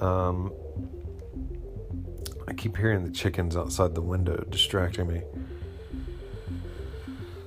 Um, 0.00 0.52
i 2.48 2.52
keep 2.52 2.76
hearing 2.76 3.04
the 3.04 3.10
chickens 3.10 3.56
outside 3.56 3.94
the 3.94 4.02
window 4.02 4.44
distracting 4.48 5.06
me. 5.06 5.22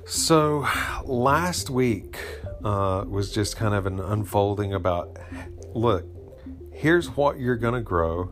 So 0.06 0.68
last 1.04 1.70
week 1.70 2.18
uh, 2.64 3.06
was 3.08 3.32
just 3.32 3.58
kind 3.58 3.74
of 3.74 3.86
an 3.86 4.00
unfolding 4.00 4.74
about 4.74 5.18
look, 5.74 6.06
here's 6.72 7.10
what 7.10 7.40
you're 7.40 7.58
going 7.58 7.74
to 7.74 7.82
grow, 7.82 8.32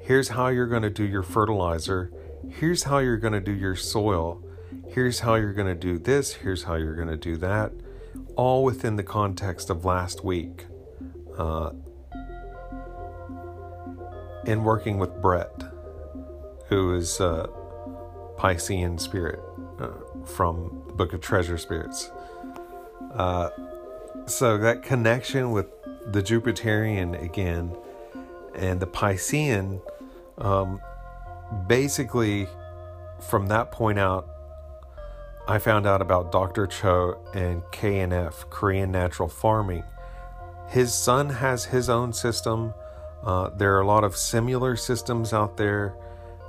here's 0.00 0.30
how 0.30 0.48
you're 0.48 0.66
going 0.66 0.82
to 0.82 0.90
do 0.90 1.04
your 1.04 1.22
fertilizer, 1.22 2.10
here's 2.48 2.84
how 2.84 2.98
you're 2.98 3.18
going 3.18 3.34
to 3.34 3.40
do 3.40 3.52
your 3.52 3.76
soil, 3.76 4.42
here's 4.88 5.20
how 5.20 5.34
you're 5.34 5.52
going 5.52 5.68
to 5.68 5.74
do 5.74 5.98
this, 5.98 6.34
here's 6.34 6.64
how 6.64 6.74
you're 6.74 6.96
going 6.96 7.08
to 7.08 7.16
do 7.16 7.36
that, 7.36 7.72
all 8.36 8.64
within 8.64 8.96
the 8.96 9.02
context 9.02 9.70
of 9.70 9.84
last 9.84 10.24
week. 10.24 10.66
Uh, 11.36 11.70
in 14.48 14.64
working 14.64 14.98
with 14.98 15.20
Brett, 15.20 15.62
who 16.68 16.94
is 16.94 17.20
a 17.20 17.50
Piscean 18.38 18.98
spirit 18.98 19.40
uh, 19.78 19.90
from 20.24 20.84
the 20.86 20.94
Book 20.94 21.12
of 21.12 21.20
Treasure 21.20 21.58
Spirits. 21.58 22.10
Uh, 23.12 23.50
so 24.26 24.56
that 24.56 24.82
connection 24.82 25.50
with 25.52 25.66
the 26.12 26.22
Jupiterian 26.22 27.22
again 27.22 27.76
and 28.54 28.80
the 28.80 28.86
Piscean, 28.86 29.82
um, 30.38 30.80
basically, 31.66 32.46
from 33.20 33.48
that 33.48 33.70
point 33.70 33.98
out, 33.98 34.28
I 35.48 35.58
found 35.58 35.86
out 35.86 36.02
about 36.02 36.30
Dr. 36.30 36.66
Cho 36.66 37.18
and 37.32 37.62
KNF, 37.72 38.50
Korean 38.50 38.92
Natural 38.92 39.30
Farming. 39.30 39.82
His 40.68 40.92
son 40.92 41.30
has 41.30 41.64
his 41.64 41.88
own 41.88 42.12
system. 42.12 42.74
Uh, 43.24 43.48
there 43.56 43.74
are 43.74 43.80
a 43.80 43.86
lot 43.86 44.04
of 44.04 44.14
similar 44.14 44.76
systems 44.76 45.32
out 45.32 45.56
there, 45.56 45.96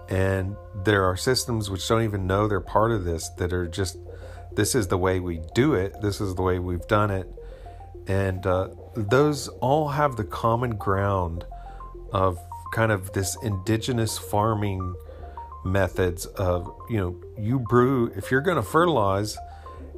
and 0.09 0.57
there 0.83 1.05
are 1.05 1.15
systems 1.15 1.69
which 1.69 1.87
don't 1.87 2.03
even 2.03 2.27
know 2.27 2.49
they're 2.49 2.59
part 2.59 2.91
of 2.91 3.05
this 3.05 3.29
that 3.37 3.53
are 3.53 3.69
just 3.69 3.97
this 4.51 4.75
is 4.75 4.89
the 4.89 4.97
way 4.97 5.21
we 5.21 5.39
do 5.55 5.75
it, 5.75 6.01
this 6.01 6.19
is 6.19 6.35
the 6.35 6.41
way 6.41 6.59
we've 6.59 6.87
done 6.87 7.09
it. 7.09 7.27
And 8.07 8.45
uh, 8.45 8.67
those 8.95 9.47
all 9.61 9.87
have 9.87 10.17
the 10.17 10.25
common 10.25 10.71
ground 10.75 11.45
of 12.11 12.37
kind 12.73 12.91
of 12.91 13.13
this 13.13 13.37
indigenous 13.43 14.17
farming 14.17 14.93
methods 15.63 16.25
of, 16.25 16.73
you 16.89 16.97
know, 16.97 17.15
you 17.37 17.59
brew, 17.59 18.11
if 18.15 18.31
you're 18.31 18.41
going 18.41 18.57
to 18.57 18.63
fertilize, 18.63 19.37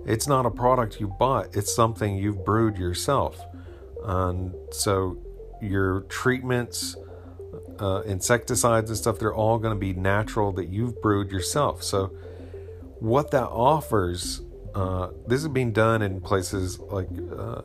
it's 0.06 0.28
not 0.28 0.45
a 0.45 0.52
product 0.52 1.00
you 1.00 1.08
bought, 1.08 1.56
it's 1.56 1.74
something 1.74 2.17
you've 2.17 2.43
brewed 2.43 2.78
yourself. 2.78 3.39
And 4.04 4.54
so 4.71 5.17
your 5.62 6.02
treatments, 6.02 6.95
uh, 7.80 8.02
insecticides 8.06 8.89
and 8.89 8.97
stuff, 8.97 9.19
they're 9.19 9.34
all 9.34 9.60
going 9.60 9.74
to 9.74 9.80
be 9.80 9.93
natural 9.93 10.52
that 10.54 10.69
you've 10.69 11.02
brewed 11.02 11.32
yourself. 11.32 11.84
So 11.84 12.08
what 13.00 13.32
that 13.32 13.47
offers, 13.47 14.41
uh, 14.74 15.10
this 15.28 15.41
is 15.41 15.47
being 15.50 15.71
done 15.71 16.02
in 16.02 16.21
places 16.21 16.80
like 16.80 17.10
uh, 17.38 17.62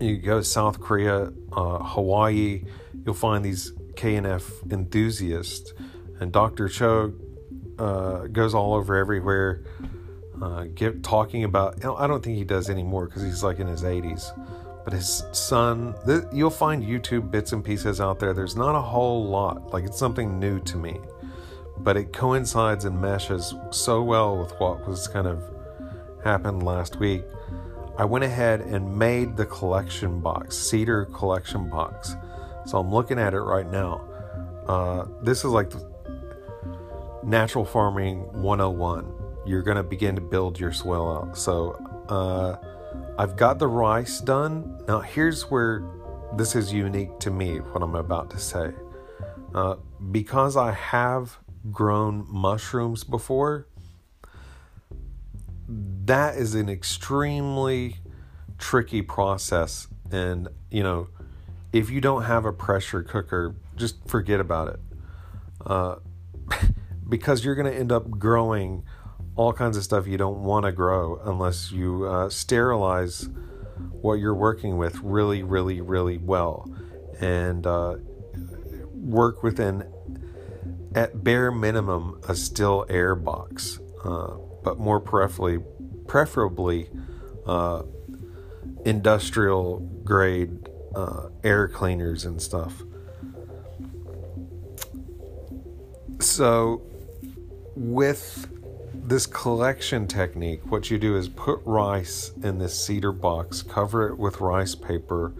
you 0.00 0.18
go 0.18 0.38
to 0.38 0.44
South 0.44 0.80
Korea, 0.80 1.32
uh, 1.52 1.78
Hawaii, 1.78 2.64
you'll 3.04 3.14
find 3.14 3.44
these 3.44 3.72
KNF 3.94 4.72
enthusiasts, 4.72 5.72
and 6.20 6.30
Dr. 6.32 6.68
Cho 6.68 7.12
uh, 7.78 8.26
goes 8.28 8.54
all 8.54 8.74
over 8.74 8.96
everywhere, 8.96 9.64
uh, 10.40 10.64
get, 10.74 11.02
talking 11.02 11.44
about. 11.44 11.84
I 11.84 12.06
don't 12.06 12.22
think 12.22 12.36
he 12.36 12.44
does 12.44 12.70
anymore 12.70 13.06
because 13.06 13.22
he's 13.22 13.42
like 13.42 13.58
in 13.58 13.66
his 13.66 13.82
80s. 13.82 14.36
But 14.84 14.94
his 14.94 15.24
son, 15.32 15.94
th- 16.06 16.24
you'll 16.32 16.50
find 16.50 16.82
YouTube 16.82 17.30
bits 17.30 17.52
and 17.52 17.64
pieces 17.64 18.00
out 18.00 18.18
there. 18.18 18.32
There's 18.32 18.56
not 18.56 18.74
a 18.74 18.80
whole 18.80 19.26
lot. 19.26 19.72
Like 19.72 19.84
it's 19.84 19.98
something 19.98 20.38
new 20.38 20.60
to 20.60 20.76
me 20.76 20.98
but 21.82 21.96
it 21.96 22.12
coincides 22.12 22.84
and 22.84 23.00
meshes 23.00 23.54
so 23.70 24.02
well 24.02 24.36
with 24.36 24.52
what 24.60 24.86
was 24.86 25.08
kind 25.08 25.26
of 25.26 25.42
happened 26.22 26.62
last 26.62 26.96
week. 26.96 27.22
I 27.96 28.04
went 28.04 28.24
ahead 28.24 28.60
and 28.60 28.96
made 28.96 29.36
the 29.36 29.46
collection 29.46 30.20
box, 30.20 30.56
cedar 30.56 31.06
collection 31.06 31.68
box. 31.68 32.16
So 32.66 32.78
I'm 32.78 32.90
looking 32.90 33.18
at 33.18 33.34
it 33.34 33.40
right 33.40 33.70
now. 33.70 34.06
Uh, 34.66 35.06
this 35.22 35.38
is 35.38 35.46
like 35.46 35.70
natural 37.22 37.64
farming 37.64 38.20
101. 38.32 39.12
You're 39.46 39.62
going 39.62 39.76
to 39.76 39.82
begin 39.82 40.14
to 40.14 40.20
build 40.20 40.58
your 40.58 40.72
soil 40.72 41.10
out. 41.10 41.36
So 41.36 41.72
uh, 42.08 42.56
I've 43.18 43.36
got 43.36 43.58
the 43.58 43.68
rice 43.68 44.20
done. 44.20 44.82
Now, 44.86 45.00
here's 45.00 45.50
where 45.50 45.84
this 46.36 46.54
is 46.54 46.72
unique 46.72 47.18
to 47.20 47.30
me, 47.30 47.58
what 47.58 47.82
I'm 47.82 47.94
about 47.94 48.30
to 48.30 48.38
say. 48.38 48.72
Uh, 49.54 49.76
because 50.10 50.56
I 50.56 50.72
have 50.72 51.38
grown 51.70 52.24
mushrooms 52.28 53.04
before, 53.04 53.66
that 55.68 56.36
is 56.36 56.54
an 56.54 56.68
extremely 56.68 57.96
tricky 58.58 59.02
process. 59.02 59.88
And, 60.10 60.48
you 60.70 60.82
know, 60.82 61.08
if 61.72 61.90
you 61.90 62.00
don't 62.00 62.24
have 62.24 62.44
a 62.44 62.52
pressure 62.52 63.02
cooker, 63.02 63.54
just 63.76 64.08
forget 64.08 64.40
about 64.40 64.68
it. 64.68 64.80
Uh, 65.64 65.96
because 67.10 67.44
you're 67.44 67.54
going 67.54 67.70
to 67.70 67.78
end 67.78 67.92
up 67.92 68.08
growing 68.10 68.84
all 69.36 69.52
kinds 69.52 69.76
of 69.76 69.84
stuff 69.84 70.06
you 70.06 70.16
don't 70.16 70.42
want 70.42 70.64
to 70.64 70.72
grow 70.72 71.20
unless 71.24 71.70
you 71.70 72.04
uh, 72.04 72.28
sterilize 72.30 73.28
what 74.00 74.14
you're 74.14 74.34
working 74.34 74.78
with 74.78 74.98
really, 75.00 75.42
really, 75.42 75.80
really 75.80 76.18
well 76.18 76.70
and 77.20 77.66
uh, 77.66 77.96
work 78.94 79.42
within 79.42 79.84
at 80.94 81.22
bare 81.22 81.50
minimum 81.50 82.20
a 82.28 82.34
still 82.34 82.84
air 82.88 83.14
box, 83.14 83.78
uh, 84.04 84.34
but 84.62 84.78
more 84.78 85.00
preferably, 85.00 85.58
preferably 86.06 86.88
uh, 87.46 87.82
industrial 88.84 89.78
grade 90.04 90.68
uh, 90.94 91.28
air 91.44 91.68
cleaners 91.68 92.24
and 92.24 92.42
stuff. 92.42 92.82
So, 96.18 96.82
with 97.80 98.46
this 98.92 99.26
collection 99.26 100.06
technique, 100.06 100.60
what 100.70 100.90
you 100.90 100.98
do 100.98 101.16
is 101.16 101.30
put 101.30 101.60
rice 101.64 102.30
in 102.42 102.58
this 102.58 102.78
cedar 102.78 103.10
box, 103.10 103.62
cover 103.62 104.08
it 104.08 104.18
with 104.18 104.38
rice 104.38 104.74
paper, 104.74 105.32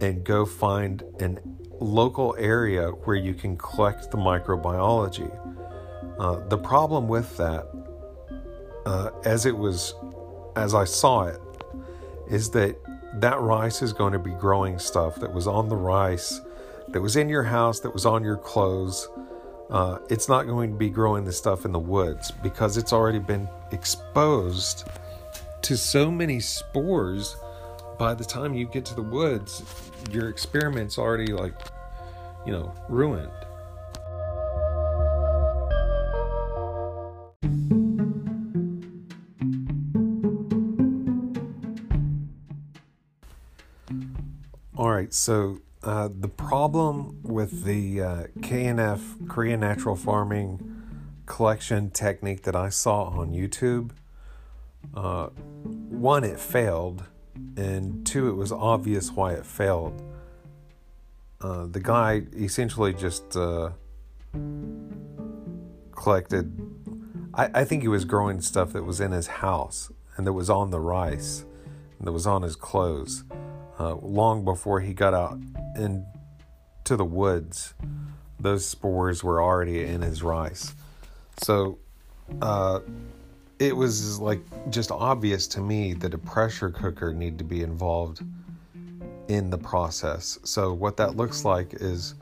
and 0.00 0.22
go 0.22 0.46
find 0.46 1.02
an 1.18 1.40
local 1.80 2.36
area 2.38 2.90
where 2.90 3.16
you 3.16 3.34
can 3.34 3.56
collect 3.56 4.12
the 4.12 4.16
microbiology. 4.16 5.28
Uh, 6.16 6.46
the 6.48 6.56
problem 6.56 7.08
with 7.08 7.36
that, 7.38 7.66
uh, 8.86 9.10
as 9.24 9.44
it 9.44 9.56
was, 9.56 9.94
as 10.54 10.74
I 10.74 10.84
saw 10.84 11.24
it, 11.24 11.40
is 12.30 12.50
that 12.50 12.76
that 13.20 13.40
rice 13.40 13.82
is 13.82 13.92
going 13.92 14.12
to 14.12 14.20
be 14.20 14.30
growing 14.30 14.78
stuff 14.78 15.16
that 15.16 15.32
was 15.32 15.48
on 15.48 15.68
the 15.68 15.76
rice, 15.76 16.40
that 16.88 17.00
was 17.00 17.16
in 17.16 17.28
your 17.28 17.42
house, 17.42 17.80
that 17.80 17.92
was 17.92 18.06
on 18.06 18.22
your 18.22 18.36
clothes. 18.36 19.08
Uh, 19.70 19.98
it's 20.10 20.28
not 20.28 20.46
going 20.46 20.70
to 20.70 20.76
be 20.76 20.90
growing 20.90 21.24
the 21.24 21.32
stuff 21.32 21.64
in 21.64 21.72
the 21.72 21.78
woods 21.78 22.30
because 22.30 22.76
it's 22.76 22.92
already 22.92 23.18
been 23.18 23.48
exposed 23.72 24.86
to 25.62 25.76
so 25.76 26.10
many 26.10 26.38
spores 26.38 27.36
by 27.98 28.12
the 28.12 28.24
time 28.24 28.54
you 28.54 28.66
get 28.66 28.84
to 28.84 28.94
the 28.94 29.02
woods, 29.02 29.62
your 30.10 30.28
experiment's 30.28 30.98
already 30.98 31.32
like, 31.32 31.54
you 32.44 32.52
know, 32.52 32.72
ruined. 32.88 33.30
All 44.76 44.90
right, 44.90 45.14
so 45.14 45.60
uh, 45.84 46.08
the 46.18 46.28
problem 46.28 47.20
with 47.22 47.64
the 47.64 48.00
uh, 48.00 48.22
KNF 48.40 49.28
Korean 49.28 49.60
Natural 49.60 49.94
Farming 49.94 50.82
collection 51.26 51.90
technique 51.90 52.42
that 52.44 52.56
I 52.56 52.70
saw 52.70 53.04
on 53.04 53.32
YouTube, 53.32 53.90
uh, 54.94 55.26
one, 55.26 56.24
it 56.24 56.40
failed, 56.40 57.04
and 57.56 58.06
two, 58.06 58.28
it 58.28 58.34
was 58.34 58.50
obvious 58.50 59.10
why 59.12 59.34
it 59.34 59.44
failed. 59.44 60.02
Uh, 61.40 61.66
the 61.66 61.80
guy 61.80 62.22
essentially 62.34 62.94
just 62.94 63.36
uh, 63.36 63.70
collected. 65.92 66.58
I, 67.34 67.50
I 67.60 67.64
think 67.64 67.82
he 67.82 67.88
was 67.88 68.06
growing 68.06 68.40
stuff 68.40 68.72
that 68.72 68.84
was 68.84 69.00
in 69.00 69.12
his 69.12 69.26
house 69.26 69.92
and 70.16 70.26
that 70.26 70.32
was 70.32 70.48
on 70.48 70.70
the 70.70 70.80
rice 70.80 71.44
and 71.98 72.06
that 72.06 72.12
was 72.12 72.26
on 72.26 72.40
his 72.40 72.56
clothes 72.56 73.24
uh, 73.78 73.94
long 73.96 74.44
before 74.44 74.80
he 74.80 74.94
got 74.94 75.14
out 75.14 75.38
into 75.76 76.96
the 76.96 77.04
woods. 77.04 77.74
Those 78.40 78.66
spores 78.66 79.24
were 79.24 79.42
already 79.42 79.84
in 79.84 80.02
his 80.02 80.22
rice. 80.22 80.74
So 81.42 81.78
uh, 82.42 82.80
it 83.58 83.76
was 83.76 84.18
like 84.20 84.40
just 84.70 84.90
obvious 84.90 85.46
to 85.48 85.60
me 85.60 85.94
that 85.94 86.14
a 86.14 86.18
pressure 86.18 86.70
cooker 86.70 87.12
needed 87.12 87.38
to 87.38 87.44
be 87.44 87.62
involved 87.62 88.22
in 89.28 89.50
the 89.50 89.58
process. 89.58 90.38
So 90.44 90.72
what 90.72 90.96
that 90.98 91.16
looks 91.16 91.44
like 91.44 91.74
is 91.74 92.14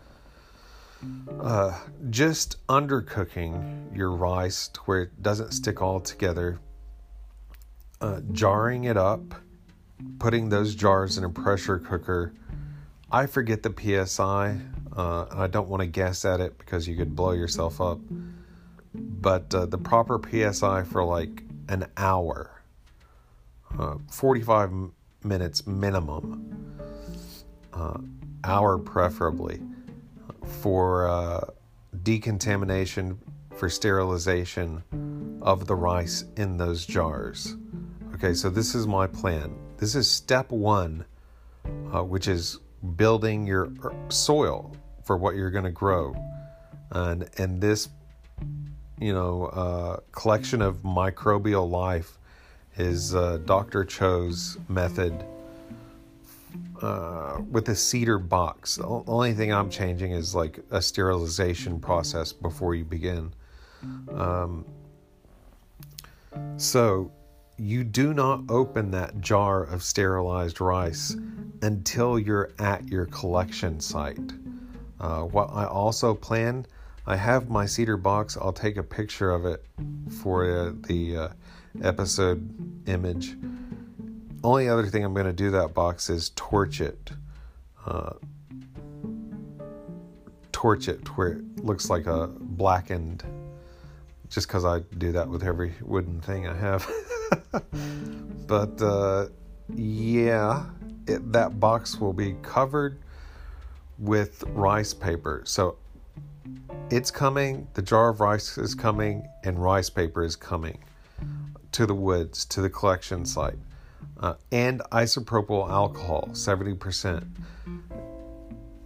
uh, 1.40 1.78
just 2.10 2.64
undercooking 2.68 3.96
your 3.96 4.12
rice 4.12 4.68
to 4.68 4.80
where 4.82 5.02
it 5.02 5.22
doesn't 5.22 5.52
stick 5.52 5.82
all 5.82 6.00
together, 6.00 6.60
uh, 8.00 8.20
jarring 8.30 8.84
it 8.84 8.96
up, 8.96 9.34
putting 10.18 10.48
those 10.48 10.74
jars 10.74 11.18
in 11.18 11.24
a 11.24 11.30
pressure 11.30 11.78
cooker. 11.78 12.34
I 13.10 13.26
forget 13.26 13.62
the 13.62 14.06
psi. 14.06 14.58
Uh, 14.96 15.26
I 15.30 15.46
don't 15.46 15.68
want 15.68 15.80
to 15.80 15.86
guess 15.86 16.24
at 16.24 16.40
it 16.40 16.58
because 16.58 16.86
you 16.86 16.96
could 16.96 17.16
blow 17.16 17.32
yourself 17.32 17.80
up 17.80 17.98
but 18.94 19.54
uh, 19.54 19.66
the 19.66 19.78
proper 19.78 20.20
psi 20.20 20.82
for 20.84 21.04
like 21.04 21.44
an 21.68 21.86
hour, 21.96 22.62
uh, 23.78 23.96
45 24.10 24.72
minutes 25.24 25.66
minimum, 25.66 26.78
uh, 27.72 27.98
hour 28.44 28.78
preferably, 28.78 29.60
for 30.44 31.08
uh, 31.08 31.40
decontamination, 32.02 33.18
for 33.56 33.68
sterilization 33.68 34.82
of 35.40 35.66
the 35.66 35.74
rice 35.74 36.24
in 36.36 36.56
those 36.56 36.84
jars. 36.84 37.56
Okay, 38.14 38.34
so 38.34 38.50
this 38.50 38.74
is 38.74 38.86
my 38.86 39.06
plan. 39.06 39.56
This 39.82 39.96
is 39.96 40.08
step 40.08 40.52
one, 40.52 41.04
uh, 41.92 42.04
which 42.04 42.28
is 42.28 42.60
building 42.94 43.48
your 43.48 43.72
soil 44.10 44.76
for 45.02 45.16
what 45.16 45.34
you're 45.34 45.50
going 45.50 45.64
to 45.64 45.72
grow. 45.72 46.14
And, 46.92 47.28
and 47.38 47.60
this 47.60 47.88
you 49.00 49.12
know 49.12 49.46
uh, 49.46 49.96
collection 50.12 50.62
of 50.62 50.82
microbial 50.84 51.68
life 51.68 52.16
is 52.76 53.16
uh, 53.16 53.38
Dr. 53.44 53.84
Cho's 53.84 54.56
method 54.68 55.24
uh, 56.80 57.40
with 57.50 57.68
a 57.68 57.74
cedar 57.74 58.20
box. 58.20 58.76
The 58.76 58.86
only 58.86 59.34
thing 59.34 59.52
I'm 59.52 59.68
changing 59.68 60.12
is 60.12 60.32
like 60.32 60.60
a 60.70 60.80
sterilization 60.80 61.80
process 61.80 62.32
before 62.32 62.76
you 62.76 62.84
begin. 62.84 63.32
Um, 64.12 64.64
so 66.56 67.10
you 67.62 67.84
do 67.84 68.12
not 68.12 68.42
open 68.48 68.90
that 68.90 69.20
jar 69.20 69.62
of 69.62 69.84
sterilized 69.84 70.60
rice 70.60 71.16
until 71.62 72.18
you're 72.18 72.50
at 72.58 72.88
your 72.88 73.06
collection 73.06 73.78
site. 73.78 74.32
Uh, 74.98 75.20
what 75.22 75.48
I 75.52 75.64
also 75.66 76.12
plan 76.12 76.66
I 77.06 77.16
have 77.16 77.50
my 77.50 77.66
cedar 77.66 77.96
box. 77.96 78.36
I'll 78.36 78.52
take 78.52 78.76
a 78.76 78.82
picture 78.82 79.30
of 79.30 79.44
it 79.44 79.64
for 80.22 80.44
uh, 80.44 80.72
the 80.86 81.16
uh, 81.16 81.28
episode 81.82 82.48
image. 82.88 83.36
Only 84.44 84.68
other 84.68 84.86
thing 84.86 85.04
I'm 85.04 85.14
going 85.14 85.26
to 85.26 85.32
do 85.32 85.50
that 85.52 85.74
box 85.74 86.10
is 86.10 86.30
torch 86.36 86.80
it. 86.80 87.10
Uh, 87.84 88.14
torch 90.52 90.88
it 90.88 91.06
where 91.16 91.28
it 91.28 91.64
looks 91.64 91.90
like 91.90 92.06
a 92.06 92.28
blackened. 92.28 93.24
Just 94.30 94.46
because 94.46 94.64
I 94.64 94.80
do 94.98 95.12
that 95.12 95.28
with 95.28 95.42
every 95.42 95.74
wooden 95.80 96.20
thing 96.20 96.46
I 96.46 96.56
have. 96.56 96.88
but 98.46 98.82
uh, 98.82 99.28
yeah, 99.74 100.64
it, 101.06 101.32
that 101.32 101.58
box 101.58 101.98
will 101.98 102.12
be 102.12 102.34
covered 102.42 102.98
with 103.98 104.42
rice 104.48 104.92
paper. 104.92 105.42
So 105.44 105.76
it's 106.90 107.10
coming, 107.10 107.66
the 107.74 107.82
jar 107.82 108.10
of 108.10 108.20
rice 108.20 108.58
is 108.58 108.74
coming, 108.74 109.28
and 109.44 109.62
rice 109.62 109.90
paper 109.90 110.24
is 110.24 110.36
coming 110.36 110.78
to 111.72 111.86
the 111.86 111.94
woods, 111.94 112.44
to 112.46 112.60
the 112.60 112.70
collection 112.70 113.24
site. 113.24 113.58
Uh, 114.20 114.34
and 114.52 114.80
isopropyl 114.92 115.68
alcohol, 115.68 116.28
70%. 116.32 117.26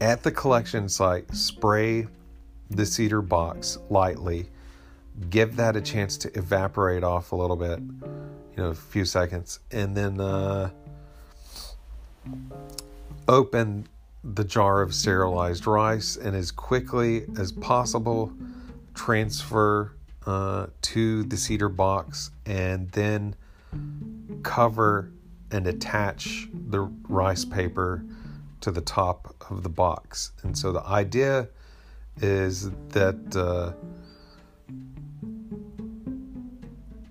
At 0.01 0.23
the 0.23 0.31
collection 0.31 0.89
site, 0.89 1.35
spray 1.35 2.07
the 2.71 2.87
cedar 2.87 3.23
box 3.23 3.79
lightly. 3.91 4.49
Give 5.31 5.57
that 5.57 5.77
a 5.77 5.81
chance 5.81 6.17
to 6.19 6.39
evaporate 6.39 7.03
off 7.03 7.33
a 7.33 7.37
little 7.37 7.57
bit, 7.57 7.81
you 8.57 8.63
know, 8.63 8.71
a 8.71 8.75
few 8.75 9.05
seconds, 9.05 9.61
and 9.71 9.97
then 9.97 10.21
uh, 10.21 10.71
open 13.29 13.87
the 14.25 14.45
jar 14.45 14.83
of 14.83 14.95
sterilized 14.95 15.67
rice 15.67 16.17
and 16.17 16.35
as 16.35 16.51
quickly 16.51 17.27
as 17.39 17.53
possible 17.53 18.33
transfer 18.95 19.93
uh, 20.27 20.67
to 20.83 21.23
the 21.25 21.37
cedar 21.37 21.69
box 21.69 22.31
and 22.47 22.91
then 22.91 23.37
cover 24.43 25.13
and 25.53 25.67
attach 25.67 26.49
the 26.69 26.81
rice 27.09 27.45
paper 27.45 28.05
to 28.61 28.71
the 28.73 28.81
top 28.81 29.35
of 29.49 29.63
the 29.63 29.69
box. 29.69 30.33
And 30.43 30.57
so 30.59 30.73
the 30.73 30.83
idea 30.85 31.49
is 32.21 32.71
that 32.89 33.37
uh, 33.37 33.73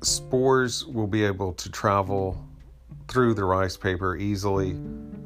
spores 0.05 0.85
will 0.85 1.07
be 1.07 1.23
able 1.23 1.53
to 1.53 1.69
travel 1.69 2.43
through 3.07 3.33
the 3.33 3.43
rice 3.43 3.77
paper 3.77 4.15
easily 4.15 4.71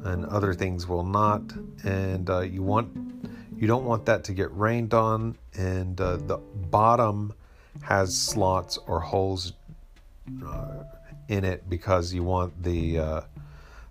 and 0.04 0.24
other 0.26 0.54
things 0.54 0.86
will 0.86 1.04
not. 1.04 1.42
And 1.84 2.28
uh, 2.28 2.40
you 2.40 2.62
want 2.62 2.90
you 3.56 3.66
don't 3.66 3.84
want 3.84 4.06
that 4.06 4.24
to 4.24 4.32
get 4.32 4.54
rained 4.56 4.94
on. 4.94 5.36
And 5.54 6.00
uh, 6.00 6.16
the 6.16 6.38
bottom 6.70 7.34
has 7.82 8.16
slots 8.16 8.78
or 8.86 9.00
holes 9.00 9.52
uh, 10.46 10.84
in 11.28 11.44
it 11.44 11.68
because 11.68 12.12
you 12.12 12.22
want 12.22 12.62
the 12.62 12.98
uh, 12.98 13.20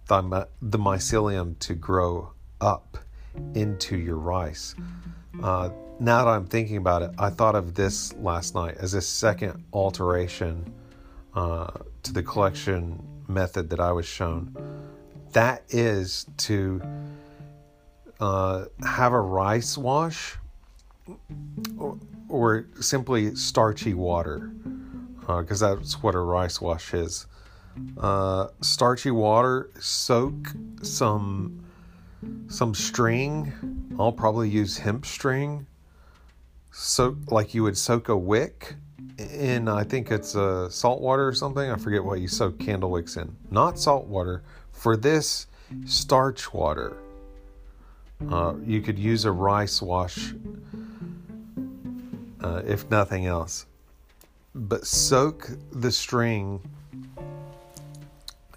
the, 0.07 0.47
the 0.61 0.79
mycelium 0.79 1.57
to 1.59 1.75
grow 1.75 2.31
up 2.59 2.97
into 3.53 3.97
your 3.97 4.17
rice. 4.17 4.75
Now 5.99 6.25
that 6.25 6.31
I'm 6.31 6.45
thinking 6.45 6.77
about 6.77 7.01
it, 7.01 7.11
I 7.17 7.29
thought 7.29 7.55
of 7.55 7.75
this 7.75 8.13
last 8.15 8.55
night 8.55 8.77
as 8.79 8.93
a 8.93 9.01
second 9.01 9.63
alteration 9.73 10.73
uh, 11.35 11.71
to 12.03 12.13
the 12.13 12.23
collection 12.23 13.03
method 13.27 13.69
that 13.69 13.79
I 13.79 13.91
was 13.91 14.05
shown 14.05 14.55
that 15.33 15.63
is 15.69 16.25
to 16.37 16.81
uh, 18.19 18.65
have 18.83 19.13
a 19.13 19.19
rice 19.19 19.77
wash 19.77 20.37
or, 21.77 21.97
or 22.27 22.65
simply 22.79 23.35
starchy 23.35 23.93
water 23.93 24.51
because 25.19 25.61
uh, 25.61 25.75
that's 25.75 26.01
what 26.01 26.15
a 26.15 26.19
rice 26.19 26.59
wash 26.59 26.93
is. 26.93 27.27
Uh, 27.97 28.47
starchy 28.61 29.11
water, 29.11 29.69
soak 29.79 30.33
some 30.81 31.63
some 32.47 32.73
string. 32.73 33.53
I'll 33.97 34.11
probably 34.11 34.49
use 34.49 34.77
hemp 34.77 35.05
string. 35.05 35.65
Soak 36.71 37.31
like 37.31 37.53
you 37.53 37.63
would 37.63 37.77
soak 37.77 38.09
a 38.09 38.17
wick 38.17 38.75
in. 39.17 39.67
I 39.67 39.83
think 39.83 40.11
it's 40.11 40.35
uh, 40.35 40.69
salt 40.69 41.01
water 41.01 41.27
or 41.27 41.33
something. 41.33 41.69
I 41.69 41.75
forget 41.77 42.03
what 42.03 42.19
you 42.19 42.27
soak 42.27 42.59
candle 42.59 42.91
wicks 42.91 43.17
in. 43.17 43.35
Not 43.51 43.79
salt 43.79 44.05
water, 44.05 44.43
for 44.71 44.95
this 44.95 45.47
starch 45.85 46.53
water, 46.53 46.95
uh, 48.29 48.53
you 48.63 48.81
could 48.81 48.97
use 48.97 49.25
a 49.25 49.31
rice 49.31 49.81
wash 49.81 50.33
uh, 52.41 52.61
if 52.65 52.89
nothing 52.89 53.25
else. 53.25 53.65
But 54.55 54.87
soak 54.87 55.49
the 55.71 55.91
string 55.91 56.61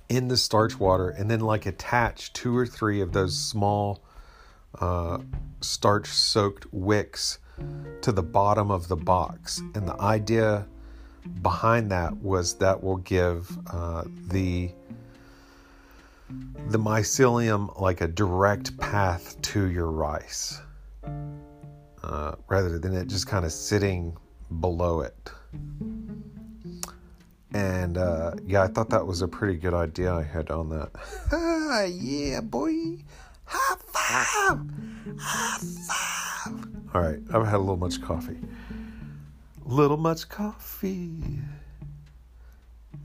in 0.08 0.28
the 0.28 0.36
starch 0.36 0.78
water 0.78 1.10
and 1.10 1.30
then, 1.30 1.40
like, 1.40 1.66
attach 1.66 2.32
two 2.32 2.56
or 2.56 2.66
three 2.66 3.00
of 3.00 3.12
those 3.12 3.36
small 3.36 4.02
uh, 4.78 5.18
starch 5.60 6.06
soaked 6.06 6.66
wicks 6.72 7.38
to 8.02 8.12
the 8.12 8.22
bottom 8.22 8.70
of 8.70 8.88
the 8.88 8.96
box. 8.96 9.60
And 9.74 9.86
the 9.86 10.00
idea 10.00 10.66
behind 11.42 11.90
that 11.90 12.16
was 12.16 12.54
that 12.54 12.82
will 12.82 12.96
give 12.98 13.50
uh, 13.70 14.04
the 14.28 14.70
the 16.68 16.78
mycelium 16.78 17.78
like 17.80 18.00
a 18.00 18.08
direct 18.08 18.76
path 18.78 19.40
to 19.42 19.66
your 19.66 19.90
rice 19.90 20.60
uh, 22.02 22.34
rather 22.48 22.78
than 22.78 22.94
it 22.94 23.06
just 23.06 23.26
kind 23.26 23.44
of 23.44 23.52
sitting 23.52 24.16
below 24.60 25.00
it. 25.00 25.30
And 27.54 27.98
uh, 27.98 28.32
yeah, 28.46 28.62
I 28.62 28.66
thought 28.68 28.88
that 28.90 29.06
was 29.06 29.20
a 29.20 29.28
pretty 29.28 29.58
good 29.58 29.74
idea 29.74 30.12
I 30.12 30.22
had 30.22 30.50
on 30.50 30.70
that. 30.70 30.90
ah, 31.32 31.82
yeah, 31.84 32.40
boy. 32.40 32.98
All 36.94 37.00
right, 37.00 37.18
I've 37.32 37.46
had 37.46 37.54
a 37.54 37.58
little 37.58 37.76
much 37.76 38.02
coffee. 38.02 38.38
Little 39.64 39.96
much 39.96 40.28
coffee. 40.28 41.40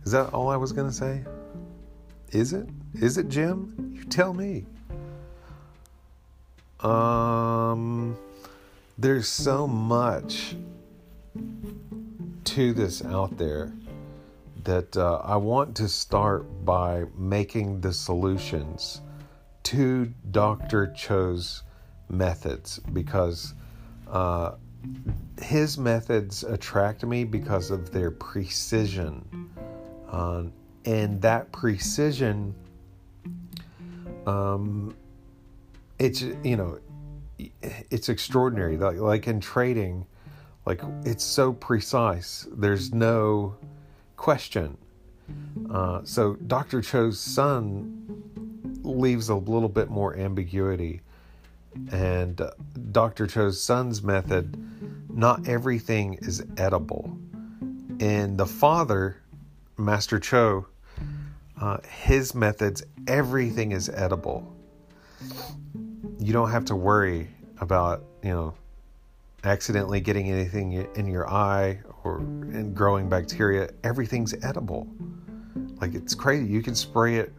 Is 0.04 0.12
that 0.12 0.34
all 0.34 0.50
I 0.50 0.58
was 0.58 0.72
going 0.72 0.88
to 0.88 0.94
say? 0.94 1.24
Is 2.32 2.54
it? 2.54 2.68
Is 2.96 3.18
it, 3.18 3.30
Jim? 3.30 3.94
You 3.96 4.04
tell 4.04 4.34
me. 4.34 4.66
Um, 6.82 8.18
there's 8.98 9.28
so 9.28 9.68
much 9.68 10.56
to 12.44 12.74
this 12.74 13.04
out 13.06 13.38
there 13.38 13.72
that 14.64 14.98
uh, 14.98 15.22
I 15.24 15.38
want 15.38 15.76
to 15.78 15.88
start 15.88 16.66
by 16.66 17.06
making 17.16 17.82
the 17.82 17.94
solutions 17.94 19.02
to 19.68 20.06
Dr. 20.32 20.94
Cho's 20.96 21.64
methods 22.08 22.80
because 22.94 23.54
uh, 24.10 24.54
his 25.42 25.78
methods 25.78 26.46
attract 26.46 27.04
me 27.04 27.26
because 27.26 27.70
of 27.70 27.92
their 27.92 28.10
precision. 28.10 29.50
Uh, 30.10 30.44
and 30.86 31.22
that 31.22 31.52
precision, 31.52 32.56
um, 34.26 34.96
it's, 36.00 36.22
you 36.22 36.56
know, 36.56 36.80
it's 37.92 38.08
extraordinary. 38.08 38.78
Like, 38.78 38.96
like 39.00 39.28
in 39.28 39.42
trading, 39.42 40.06
like 40.66 40.80
it's 41.04 41.26
so 41.26 41.52
precise. 41.52 42.48
There's 42.54 42.94
no 42.94 43.58
question. 44.16 44.78
Uh, 45.70 46.00
so 46.06 46.36
Dr. 46.36 46.82
Cho's 46.82 47.20
son 47.20 48.27
leaves 48.88 49.30
a 49.30 49.36
little 49.36 49.69
bit 49.69 49.89
more 49.89 50.15
ambiguity. 50.15 51.02
And 51.91 52.39
uh, 52.41 52.52
Dr. 52.91 53.28
Cho's 53.28 53.62
son's 53.62 54.02
method, 54.02 54.58
not 55.10 55.47
everything 55.47 56.15
is 56.15 56.43
edible. 56.58 57.17
And 58.00 58.38
the 58.38 58.45
father, 58.45 59.17
Master 59.78 60.19
Cho, 60.19 60.67
uh, 61.60 61.78
his 62.04 62.36
methods, 62.36 62.84
everything 63.08 63.71
is 63.71 63.89
edible. 63.89 64.56
You 66.19 66.34
don't 66.34 66.52
have 66.52 66.65
to 66.65 66.76
worry 66.76 67.28
about, 67.60 68.04
you 68.23 68.30
know, 68.30 68.54
accidentally 69.43 70.00
getting 70.00 70.30
anything 70.30 70.73
in 70.95 71.08
your 71.08 71.30
eye 71.30 71.80
or 72.04 72.19
in 72.19 72.73
growing 72.73 73.10
bacteria. 73.10 73.69
Everything's 73.84 74.34
edible. 74.43 74.88
Like 75.80 75.93
it's 75.93 76.15
crazy. 76.15 76.45
You 76.47 76.62
can 76.62 76.76
spray 76.76 77.15
it, 77.17 77.34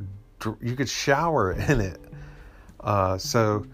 you 0.61 0.77
could 0.77 0.88
shower 0.88 1.53
in 1.68 1.81
it. 1.81 2.01
Uh, 2.81 3.18
so 3.18 3.66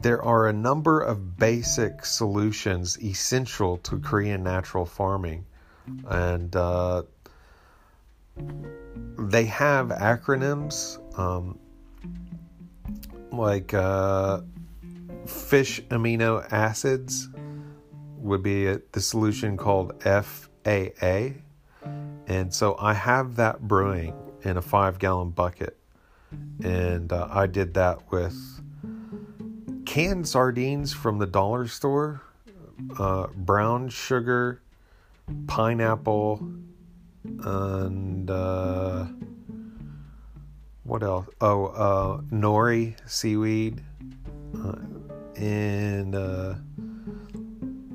there 0.00 0.22
are 0.22 0.48
a 0.48 0.52
number 0.52 1.00
of 1.00 1.36
basic 1.36 2.04
solutions 2.04 2.98
essential 3.02 3.78
to 3.78 3.98
Korean 3.98 4.42
natural 4.42 4.86
farming. 4.86 5.44
And 6.08 6.54
uh, 6.54 7.02
they 9.18 9.44
have 9.46 9.88
acronyms 9.88 10.98
um, 11.18 11.58
like 13.32 13.74
uh, 13.74 14.42
fish 15.26 15.80
amino 15.82 16.46
acids 16.52 17.28
would 18.18 18.42
be 18.42 18.66
a, 18.66 18.80
the 18.92 19.00
solution 19.00 19.56
called 19.56 20.02
FAA. 20.02 21.30
And 22.26 22.54
so 22.54 22.76
I 22.78 22.94
have 22.94 23.36
that 23.36 23.60
brewing 23.60 24.14
in 24.42 24.56
a 24.56 24.62
five 24.62 24.98
gallon 24.98 25.30
bucket. 25.30 25.79
And 26.62 27.12
uh, 27.12 27.28
I 27.30 27.46
did 27.46 27.74
that 27.74 28.10
with 28.10 28.36
canned 29.86 30.28
sardines 30.28 30.92
from 30.92 31.18
the 31.18 31.26
dollar 31.26 31.66
store, 31.66 32.22
uh, 32.98 33.26
brown 33.34 33.88
sugar, 33.88 34.60
pineapple, 35.46 36.48
and 37.24 38.30
uh, 38.30 39.06
what 40.84 41.02
else? 41.02 41.26
Oh, 41.40 41.66
uh, 41.66 42.20
nori 42.32 42.94
seaweed, 43.08 43.82
uh, 44.56 44.76
and 45.36 46.14
uh, 46.14 46.54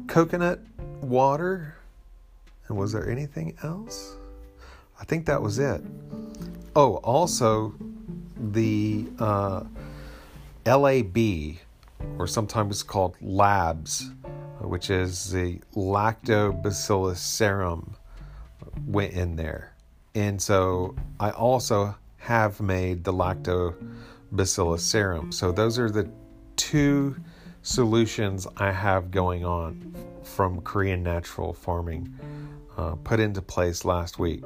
coconut 0.08 0.60
water. 1.02 1.76
And 2.68 2.78
was 2.78 2.92
there 2.94 3.10
anything 3.10 3.58
else? 3.64 4.16
I 5.00 5.04
think 5.06 5.26
that 5.28 5.42
was 5.42 5.60
it. 5.60 5.82
Oh, 6.76 6.96
also 6.98 7.76
the 8.38 9.06
uh, 9.20 9.64
LAB, 10.66 11.18
or 12.18 12.28
sometimes 12.28 12.84
called 12.84 13.16
LABS, 13.22 14.10
which 14.62 14.90
is 14.90 15.32
the 15.32 15.60
lactobacillus 15.76 17.18
serum, 17.18 17.96
went 18.86 19.14
in 19.14 19.36
there. 19.36 19.74
And 20.14 20.42
so 20.42 20.96
I 21.20 21.32
also 21.32 21.96
have 22.18 22.60
made 22.62 23.04
the 23.04 23.14
lactobacillus 23.14 24.80
serum. 24.80 25.32
So 25.32 25.52
those 25.52 25.78
are 25.78 25.90
the 25.90 26.10
two 26.56 27.16
solutions 27.62 28.48
I 28.58 28.72
have 28.72 29.12
going 29.12 29.46
on 29.46 29.94
from 30.24 30.62
Korean 30.62 31.04
natural 31.04 31.54
farming 31.54 32.14
uh, 32.78 32.96
put 32.96 33.20
into 33.20 33.42
place 33.42 33.86
last 33.86 34.20
week. 34.20 34.44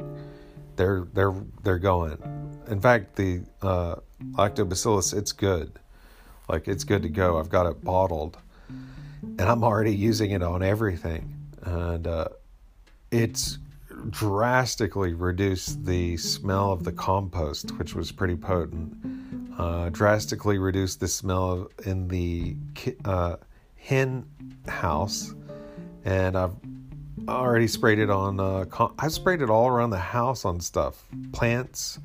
They're 0.79 1.05
they're 1.13 1.35
they're 1.61 1.77
going. 1.77 2.17
In 2.69 2.79
fact, 2.79 3.17
the 3.17 3.41
uh, 3.61 3.95
lactobacillus 4.31 5.13
it's 5.13 5.33
good, 5.33 5.77
like 6.47 6.69
it's 6.69 6.85
good 6.85 7.01
to 7.01 7.09
go. 7.09 7.37
I've 7.37 7.49
got 7.49 7.65
it 7.65 7.83
bottled, 7.83 8.37
and 9.21 9.41
I'm 9.41 9.65
already 9.65 9.93
using 9.93 10.31
it 10.31 10.41
on 10.41 10.63
everything, 10.63 11.35
and 11.63 12.07
uh, 12.07 12.29
it's 13.11 13.57
drastically 14.09 15.13
reduced 15.13 15.85
the 15.85 16.15
smell 16.15 16.71
of 16.71 16.85
the 16.85 16.93
compost, 16.93 17.71
which 17.71 17.93
was 17.93 18.09
pretty 18.13 18.37
potent. 18.37 18.95
Uh, 19.57 19.89
drastically 19.89 20.59
reduced 20.59 21.01
the 21.01 21.09
smell 21.09 21.69
in 21.85 22.07
the 22.07 22.55
uh, 23.03 23.35
hen 23.75 24.25
house 24.65 25.33
and 26.05 26.37
I've 26.37 26.55
already 27.29 27.67
sprayed 27.67 27.99
it 27.99 28.09
on. 28.09 28.39
Uh, 28.39 28.65
I've 28.97 29.13
sprayed 29.13 29.41
it 29.41 29.49
all 29.49 29.67
around 29.67 29.89
the 29.89 29.97
house 29.97 30.45
on 30.45 30.59
stuff, 30.59 31.05
plants. 31.31 31.99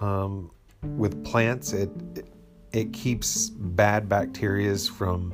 Um, 0.00 0.50
with 0.96 1.24
plants, 1.24 1.72
it, 1.72 1.90
it 2.14 2.26
it 2.72 2.92
keeps 2.92 3.50
bad 3.50 4.08
bacterias 4.08 4.88
from 4.88 5.32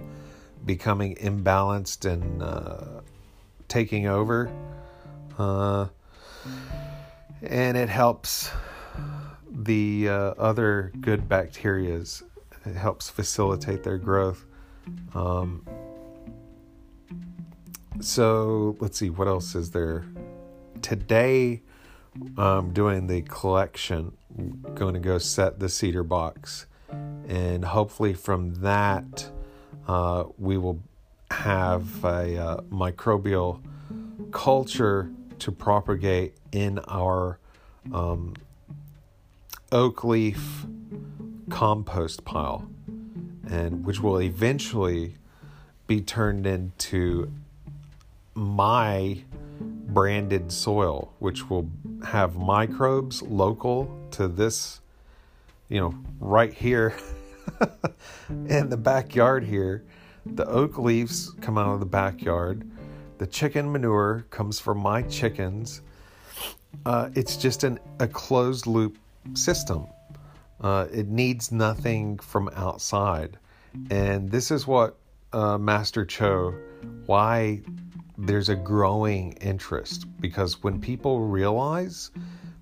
becoming 0.64 1.14
imbalanced 1.16 2.10
and 2.10 2.42
uh, 2.42 3.00
taking 3.68 4.06
over, 4.06 4.50
uh, 5.38 5.86
and 7.42 7.76
it 7.76 7.88
helps 7.88 8.50
the 9.50 10.08
uh, 10.08 10.12
other 10.38 10.92
good 11.00 11.28
bacterias. 11.28 12.22
It 12.64 12.74
helps 12.74 13.08
facilitate 13.08 13.82
their 13.82 13.98
growth. 13.98 14.44
Um, 15.14 15.64
so 18.00 18.76
let's 18.80 18.98
see 18.98 19.10
what 19.10 19.28
else 19.28 19.54
is 19.54 19.70
there? 19.70 20.04
Today 20.82 21.62
i'm 22.38 22.72
doing 22.72 23.06
the 23.08 23.20
collection 23.20 24.10
I'm 24.38 24.62
going 24.74 24.94
to 24.94 25.00
go 25.00 25.18
set 25.18 25.58
the 25.58 25.68
cedar 25.68 26.02
box. 26.02 26.66
And 27.28 27.64
hopefully 27.64 28.14
from 28.14 28.54
that 28.56 29.30
uh, 29.88 30.24
we 30.38 30.58
will 30.58 30.82
have 31.30 32.04
a 32.04 32.36
uh, 32.36 32.60
microbial 32.70 33.62
culture 34.30 35.10
to 35.38 35.52
propagate 35.52 36.36
in 36.52 36.78
our 36.80 37.38
um, 37.92 38.34
oak 39.72 40.04
leaf 40.04 40.66
compost 41.48 42.24
pile. 42.24 42.68
And 43.48 43.84
which 43.86 44.00
will 44.00 44.20
eventually 44.20 45.16
be 45.86 46.00
turned 46.00 46.46
into 46.46 47.32
my 48.36 49.18
branded 49.48 50.52
soil, 50.52 51.14
which 51.18 51.48
will 51.48 51.70
have 52.04 52.36
microbes 52.36 53.22
local 53.22 53.90
to 54.10 54.28
this, 54.28 54.80
you 55.68 55.80
know, 55.80 55.94
right 56.20 56.52
here 56.52 56.94
in 58.28 58.68
the 58.68 58.76
backyard 58.76 59.42
here. 59.42 59.84
The 60.26 60.46
oak 60.46 60.78
leaves 60.78 61.30
come 61.40 61.56
out 61.56 61.72
of 61.72 61.80
the 61.80 61.86
backyard. 61.86 62.68
The 63.18 63.26
chicken 63.26 63.72
manure 63.72 64.26
comes 64.30 64.60
from 64.60 64.78
my 64.78 65.02
chickens. 65.02 65.80
Uh, 66.84 67.08
it's 67.14 67.36
just 67.36 67.64
an, 67.64 67.78
a 68.00 68.06
closed 68.06 68.66
loop 68.66 68.98
system. 69.34 69.86
Uh, 70.60 70.88
it 70.92 71.08
needs 71.08 71.52
nothing 71.52 72.18
from 72.18 72.50
outside. 72.54 73.38
And 73.90 74.30
this 74.30 74.50
is 74.50 74.66
what 74.66 74.98
uh, 75.32 75.56
Master 75.58 76.04
Cho, 76.04 76.54
why 77.06 77.62
there's 78.18 78.48
a 78.48 78.56
growing 78.56 79.32
interest 79.34 80.06
because 80.20 80.62
when 80.62 80.80
people 80.80 81.20
realize 81.20 82.10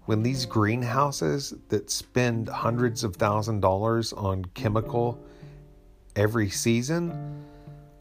when 0.07 0.23
these 0.23 0.45
greenhouses 0.45 1.55
that 1.69 1.91
spend 1.91 2.49
hundreds 2.49 3.05
of 3.05 3.17
thousand 3.17 3.61
dollars 3.61 4.13
on 4.13 4.45
chemical 4.47 5.19
every 6.17 6.51
season 6.51 7.45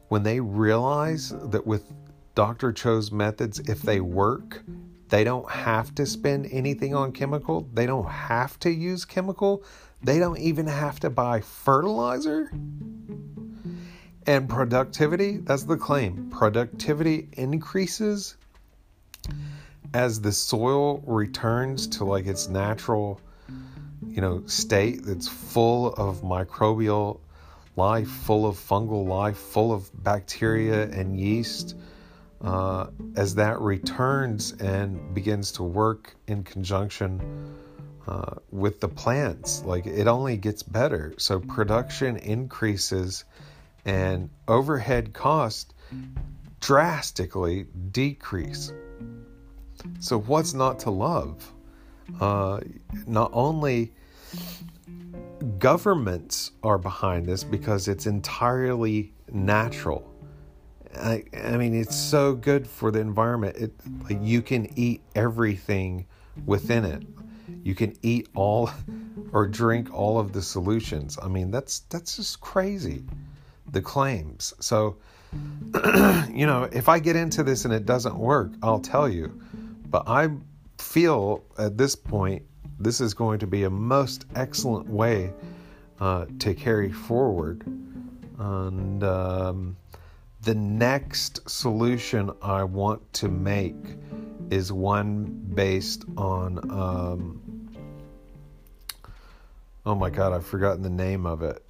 when 0.10 0.24
they 0.24 0.39
realize 0.39 1.30
that 1.30 1.66
with 1.66 1.92
Dr. 2.36 2.74
Cho's 2.74 3.12
methods 3.12 3.60
if 3.60 3.82
they 3.82 4.00
work 4.00 4.63
they 5.10 5.24
don't 5.24 5.50
have 5.50 5.94
to 5.96 6.06
spend 6.08 6.48
anything 6.52 6.96
on 6.96 7.12
chemical 7.12 7.70
they 7.74 7.86
don't 7.86 8.10
have 8.10 8.60
to 8.60 8.72
use 8.72 9.06
chemical 9.06 9.63
they 10.02 10.18
don't 10.18 10.39
even 10.39 10.66
have 10.66 11.00
to 11.02 11.10
buy 11.10 11.39
fertilizer 11.39 12.52
and 14.26 14.48
productivity, 14.50 15.38
that's 15.38 15.64
the 15.64 15.78
claim. 15.78 16.30
Productivity 16.30 17.28
increases 17.34 18.38
as 19.94 20.22
the 20.22 20.32
soil 20.32 21.04
returns 21.06 21.88
to 21.88 22.06
like 22.06 22.26
its 22.26 22.48
natural, 22.48 23.20
you 24.08 24.22
know, 24.22 24.44
state 24.46 25.04
that's 25.04 25.28
full 25.28 25.94
of 25.94 26.22
microbial 26.22 27.20
life, 27.76 28.08
full 28.08 28.46
of 28.46 28.56
fungal 28.56 29.08
life, 29.08 29.38
full 29.38 29.72
of 29.72 29.90
bacteria 30.04 30.84
and 30.90 31.20
yeast. 31.20 31.76
Uh, 32.42 32.88
as 33.16 33.36
that 33.36 33.62
returns 33.62 34.52
and 34.60 35.14
begins 35.14 35.54
to 35.54 35.64
work 35.64 36.14
in 36.28 36.44
conjunction 36.44 37.22
uh, 38.06 38.36
with 38.52 38.82
the 38.82 38.88
plants, 38.88 39.64
like 39.64 39.86
it 39.86 40.08
only 40.08 40.36
gets 40.36 40.62
better. 40.62 41.14
So 41.18 41.40
production 41.40 42.18
increases 42.18 43.24
and 43.86 44.30
overhead 44.48 45.13
costs 45.13 45.74
drastically 46.60 47.65
decrease. 47.91 48.72
So, 50.00 50.19
what's 50.19 50.54
not 50.54 50.80
to 50.80 50.91
love? 50.91 51.52
Uh, 52.19 52.62
not 53.06 53.32
only 53.34 53.93
governments 55.60 56.52
are 56.63 56.78
behind 56.78 57.26
this 57.26 57.43
because 57.43 57.88
it's 57.88 58.06
entirely 58.06 59.13
natural. 59.32 60.10
I, 60.96 61.24
I 61.34 61.58
mean, 61.58 61.74
it's 61.76 61.96
so 61.96 62.34
good 62.34 62.67
for 62.67 62.91
the 62.91 63.00
environment. 63.00 63.58
It 63.58 63.74
like 64.04 64.19
you 64.22 64.41
can 64.41 64.67
eat 64.78 65.02
everything 65.15 66.06
within 66.46 66.86
it. 66.86 67.04
You 67.63 67.76
can 67.76 67.93
eat 68.04 68.30
all 68.36 68.69
or 69.34 69.48
drink 69.48 69.93
all 69.93 70.19
of 70.19 70.32
the 70.32 70.41
solutions. 70.41 71.17
I 71.22 71.28
mean, 71.28 71.52
that's 71.52 71.80
that's 71.89 72.17
just 72.17 72.39
crazy 72.39 73.04
the 73.74 73.82
claims. 73.82 74.54
So, 74.60 74.98
you 76.32 76.46
know, 76.46 76.70
if 76.72 76.88
I 76.88 77.00
get 77.00 77.16
into 77.16 77.44
this 77.44 77.66
and 77.66 77.74
it 77.74 77.86
doesn't 77.86 78.16
work, 78.16 78.54
I'll 78.62 78.80
tell 78.80 79.10
you. 79.10 79.40
But 79.90 80.08
I 80.08 80.30
feel 80.78 81.44
at 81.58 81.78
this 81.78 81.96
point, 81.96 82.44
this 82.80 83.02
is 83.02 83.14
going 83.14 83.40
to 83.40 83.48
be 83.48 83.64
a 83.64 83.70
most 83.70 84.26
excellent 84.36 84.88
way 84.88 85.34
uh, 86.00 86.26
to 86.40 86.54
carry 86.54 86.92
forward. 86.92 87.66
And 88.38 89.04
um, 89.04 89.78
the 90.42 90.56
next 90.56 91.50
solution 91.50 92.32
I 92.42 92.64
want 92.64 93.14
to 93.14 93.28
make 93.28 93.76
is 94.50 94.72
one 94.72 95.26
based 95.54 96.06
on. 96.16 96.60
Um, 96.72 97.40
oh 99.86 99.96
my 99.96 100.10
God, 100.10 100.34
I've 100.34 100.46
forgotten 100.46 100.82
the 100.82 100.90
name 100.90 101.26
of 101.26 101.42
it 101.42 101.64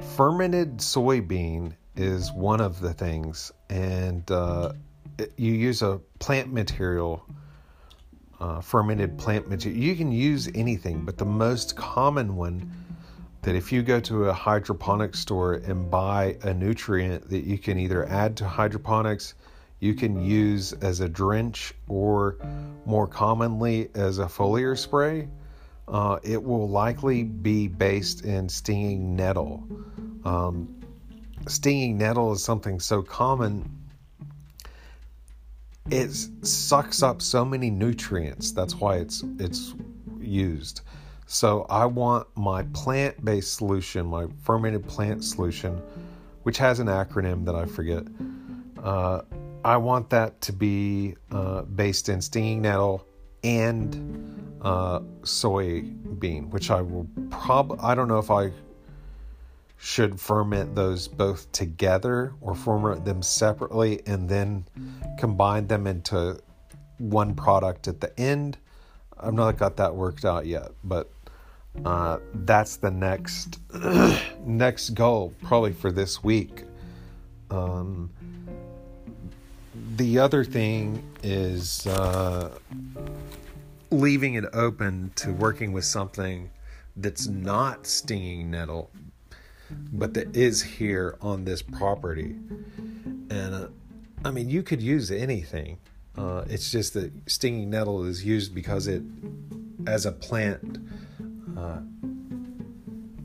fermented 0.00 0.78
soybean 0.78 1.74
is 1.96 2.32
one 2.32 2.60
of 2.60 2.80
the 2.80 2.92
things, 2.92 3.52
and 3.70 4.30
uh, 4.30 4.72
it, 5.18 5.32
you 5.36 5.52
use 5.52 5.82
a 5.82 6.00
plant 6.18 6.52
material, 6.52 7.24
uh, 8.40 8.60
fermented 8.60 9.16
plant 9.18 9.48
material. 9.48 9.80
You 9.80 9.96
can 9.96 10.12
use 10.12 10.48
anything, 10.54 11.04
but 11.04 11.16
the 11.16 11.24
most 11.24 11.76
common 11.76 12.36
one 12.36 12.70
that 13.42 13.54
if 13.54 13.72
you 13.72 13.82
go 13.82 14.00
to 14.00 14.24
a 14.24 14.32
hydroponic 14.32 15.14
store 15.14 15.54
and 15.54 15.90
buy 15.90 16.36
a 16.42 16.52
nutrient 16.52 17.28
that 17.30 17.44
you 17.44 17.58
can 17.58 17.78
either 17.78 18.04
add 18.06 18.36
to 18.36 18.46
hydroponics, 18.46 19.34
you 19.80 19.94
can 19.94 20.22
use 20.22 20.72
as 20.74 21.00
a 21.00 21.08
drench, 21.08 21.74
or 21.88 22.38
more 22.84 23.06
commonly 23.06 23.88
as 23.94 24.18
a 24.18 24.24
foliar 24.24 24.76
spray. 24.76 25.28
Uh, 25.88 26.18
it 26.22 26.42
will 26.42 26.68
likely 26.68 27.22
be 27.22 27.68
based 27.68 28.24
in 28.24 28.48
stinging 28.48 29.14
nettle. 29.14 29.62
Um, 30.24 30.74
stinging 31.46 31.96
nettle 31.96 32.32
is 32.32 32.42
something 32.42 32.80
so 32.80 33.02
common. 33.02 33.70
It 35.88 36.10
sucks 36.42 37.02
up 37.02 37.22
so 37.22 37.44
many 37.44 37.70
nutrients. 37.70 38.50
That's 38.50 38.74
why 38.74 38.96
it's 38.96 39.22
it's 39.38 39.74
used. 40.18 40.80
So 41.26 41.66
I 41.68 41.86
want 41.86 42.26
my 42.36 42.62
plant-based 42.72 43.54
solution, 43.54 44.06
my 44.06 44.26
fermented 44.42 44.86
plant 44.86 45.24
solution, 45.24 45.80
which 46.42 46.58
has 46.58 46.78
an 46.80 46.86
acronym 46.86 47.44
that 47.46 47.54
I 47.54 47.66
forget. 47.66 48.04
Uh, 48.82 49.22
I 49.64 49.76
want 49.76 50.10
that 50.10 50.40
to 50.42 50.52
be 50.52 51.16
uh, 51.32 51.62
based 51.62 52.08
in 52.08 52.20
stinging 52.20 52.62
nettle 52.62 53.04
and 53.42 54.55
uh, 54.66 54.98
soybean, 55.22 56.48
which 56.48 56.72
I 56.72 56.82
will 56.82 57.06
prob. 57.30 57.78
I 57.80 57.94
don't 57.94 58.08
know 58.08 58.18
if 58.18 58.32
I 58.32 58.50
should 59.78 60.18
ferment 60.18 60.74
those 60.74 61.06
both 61.06 61.50
together 61.52 62.32
or 62.40 62.56
ferment 62.56 63.04
them 63.04 63.22
separately 63.22 64.00
and 64.06 64.28
then 64.28 64.64
combine 65.18 65.68
them 65.68 65.86
into 65.86 66.40
one 66.98 67.32
product 67.36 67.86
at 67.86 68.00
the 68.00 68.18
end. 68.18 68.58
I've 69.16 69.34
not 69.34 69.56
got 69.56 69.76
that 69.76 69.94
worked 69.94 70.24
out 70.24 70.46
yet, 70.46 70.72
but 70.82 71.12
uh, 71.84 72.18
that's 72.34 72.74
the 72.76 72.90
next 72.90 73.60
next 74.44 74.90
goal 74.90 75.32
probably 75.44 75.74
for 75.74 75.92
this 75.92 76.24
week. 76.24 76.64
Um, 77.52 78.10
the 79.96 80.18
other 80.18 80.42
thing 80.42 81.04
is 81.22 81.86
uh, 81.86 82.50
leaving 83.90 84.34
it 84.34 84.44
open 84.52 85.12
to 85.16 85.32
working 85.32 85.72
with 85.72 85.84
something 85.84 86.50
that's 86.96 87.26
not 87.26 87.86
stinging 87.86 88.50
nettle, 88.50 88.90
but 89.92 90.14
that 90.14 90.34
is 90.36 90.62
here 90.62 91.16
on 91.20 91.44
this 91.44 91.62
property. 91.62 92.36
And 93.30 93.54
uh, 93.54 93.68
I 94.24 94.30
mean, 94.30 94.48
you 94.48 94.62
could 94.62 94.82
use 94.82 95.10
anything. 95.10 95.78
Uh, 96.16 96.44
it's 96.48 96.70
just 96.70 96.94
that 96.94 97.12
stinging 97.28 97.70
nettle 97.70 98.04
is 98.04 98.24
used 98.24 98.54
because 98.54 98.86
it, 98.86 99.02
as 99.86 100.06
a 100.06 100.12
plant, 100.12 100.78
uh, 101.56 101.80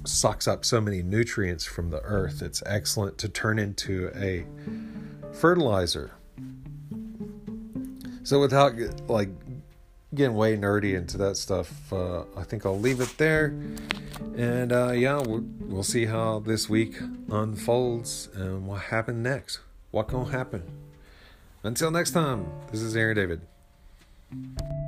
sucks 0.03 0.47
up 0.47 0.65
so 0.65 0.81
many 0.81 1.01
nutrients 1.01 1.63
from 1.63 1.89
the 1.89 2.01
earth. 2.01 2.41
It's 2.41 2.61
excellent 2.65 3.17
to 3.19 3.29
turn 3.29 3.59
into 3.59 4.11
a 4.15 4.45
fertilizer. 5.33 6.11
So 8.23 8.39
without 8.39 8.73
like 9.09 9.29
getting 10.13 10.35
way 10.35 10.57
nerdy 10.57 10.95
into 10.95 11.17
that 11.17 11.37
stuff, 11.37 11.91
uh, 11.93 12.23
I 12.35 12.43
think 12.43 12.65
I'll 12.65 12.79
leave 12.79 12.99
it 12.99 13.17
there. 13.17 13.55
And 14.35 14.71
uh, 14.71 14.91
yeah, 14.91 15.21
we'll, 15.21 15.45
we'll 15.61 15.83
see 15.83 16.05
how 16.05 16.39
this 16.39 16.69
week 16.69 16.95
unfolds 17.29 18.29
and 18.33 18.67
what 18.67 18.81
happened 18.83 19.23
next. 19.23 19.59
What 19.91 20.07
gonna 20.07 20.31
happen? 20.31 20.63
Until 21.63 21.91
next 21.91 22.11
time, 22.11 22.47
this 22.71 22.81
is 22.81 22.95
Aaron 22.95 23.15
David. 23.15 24.80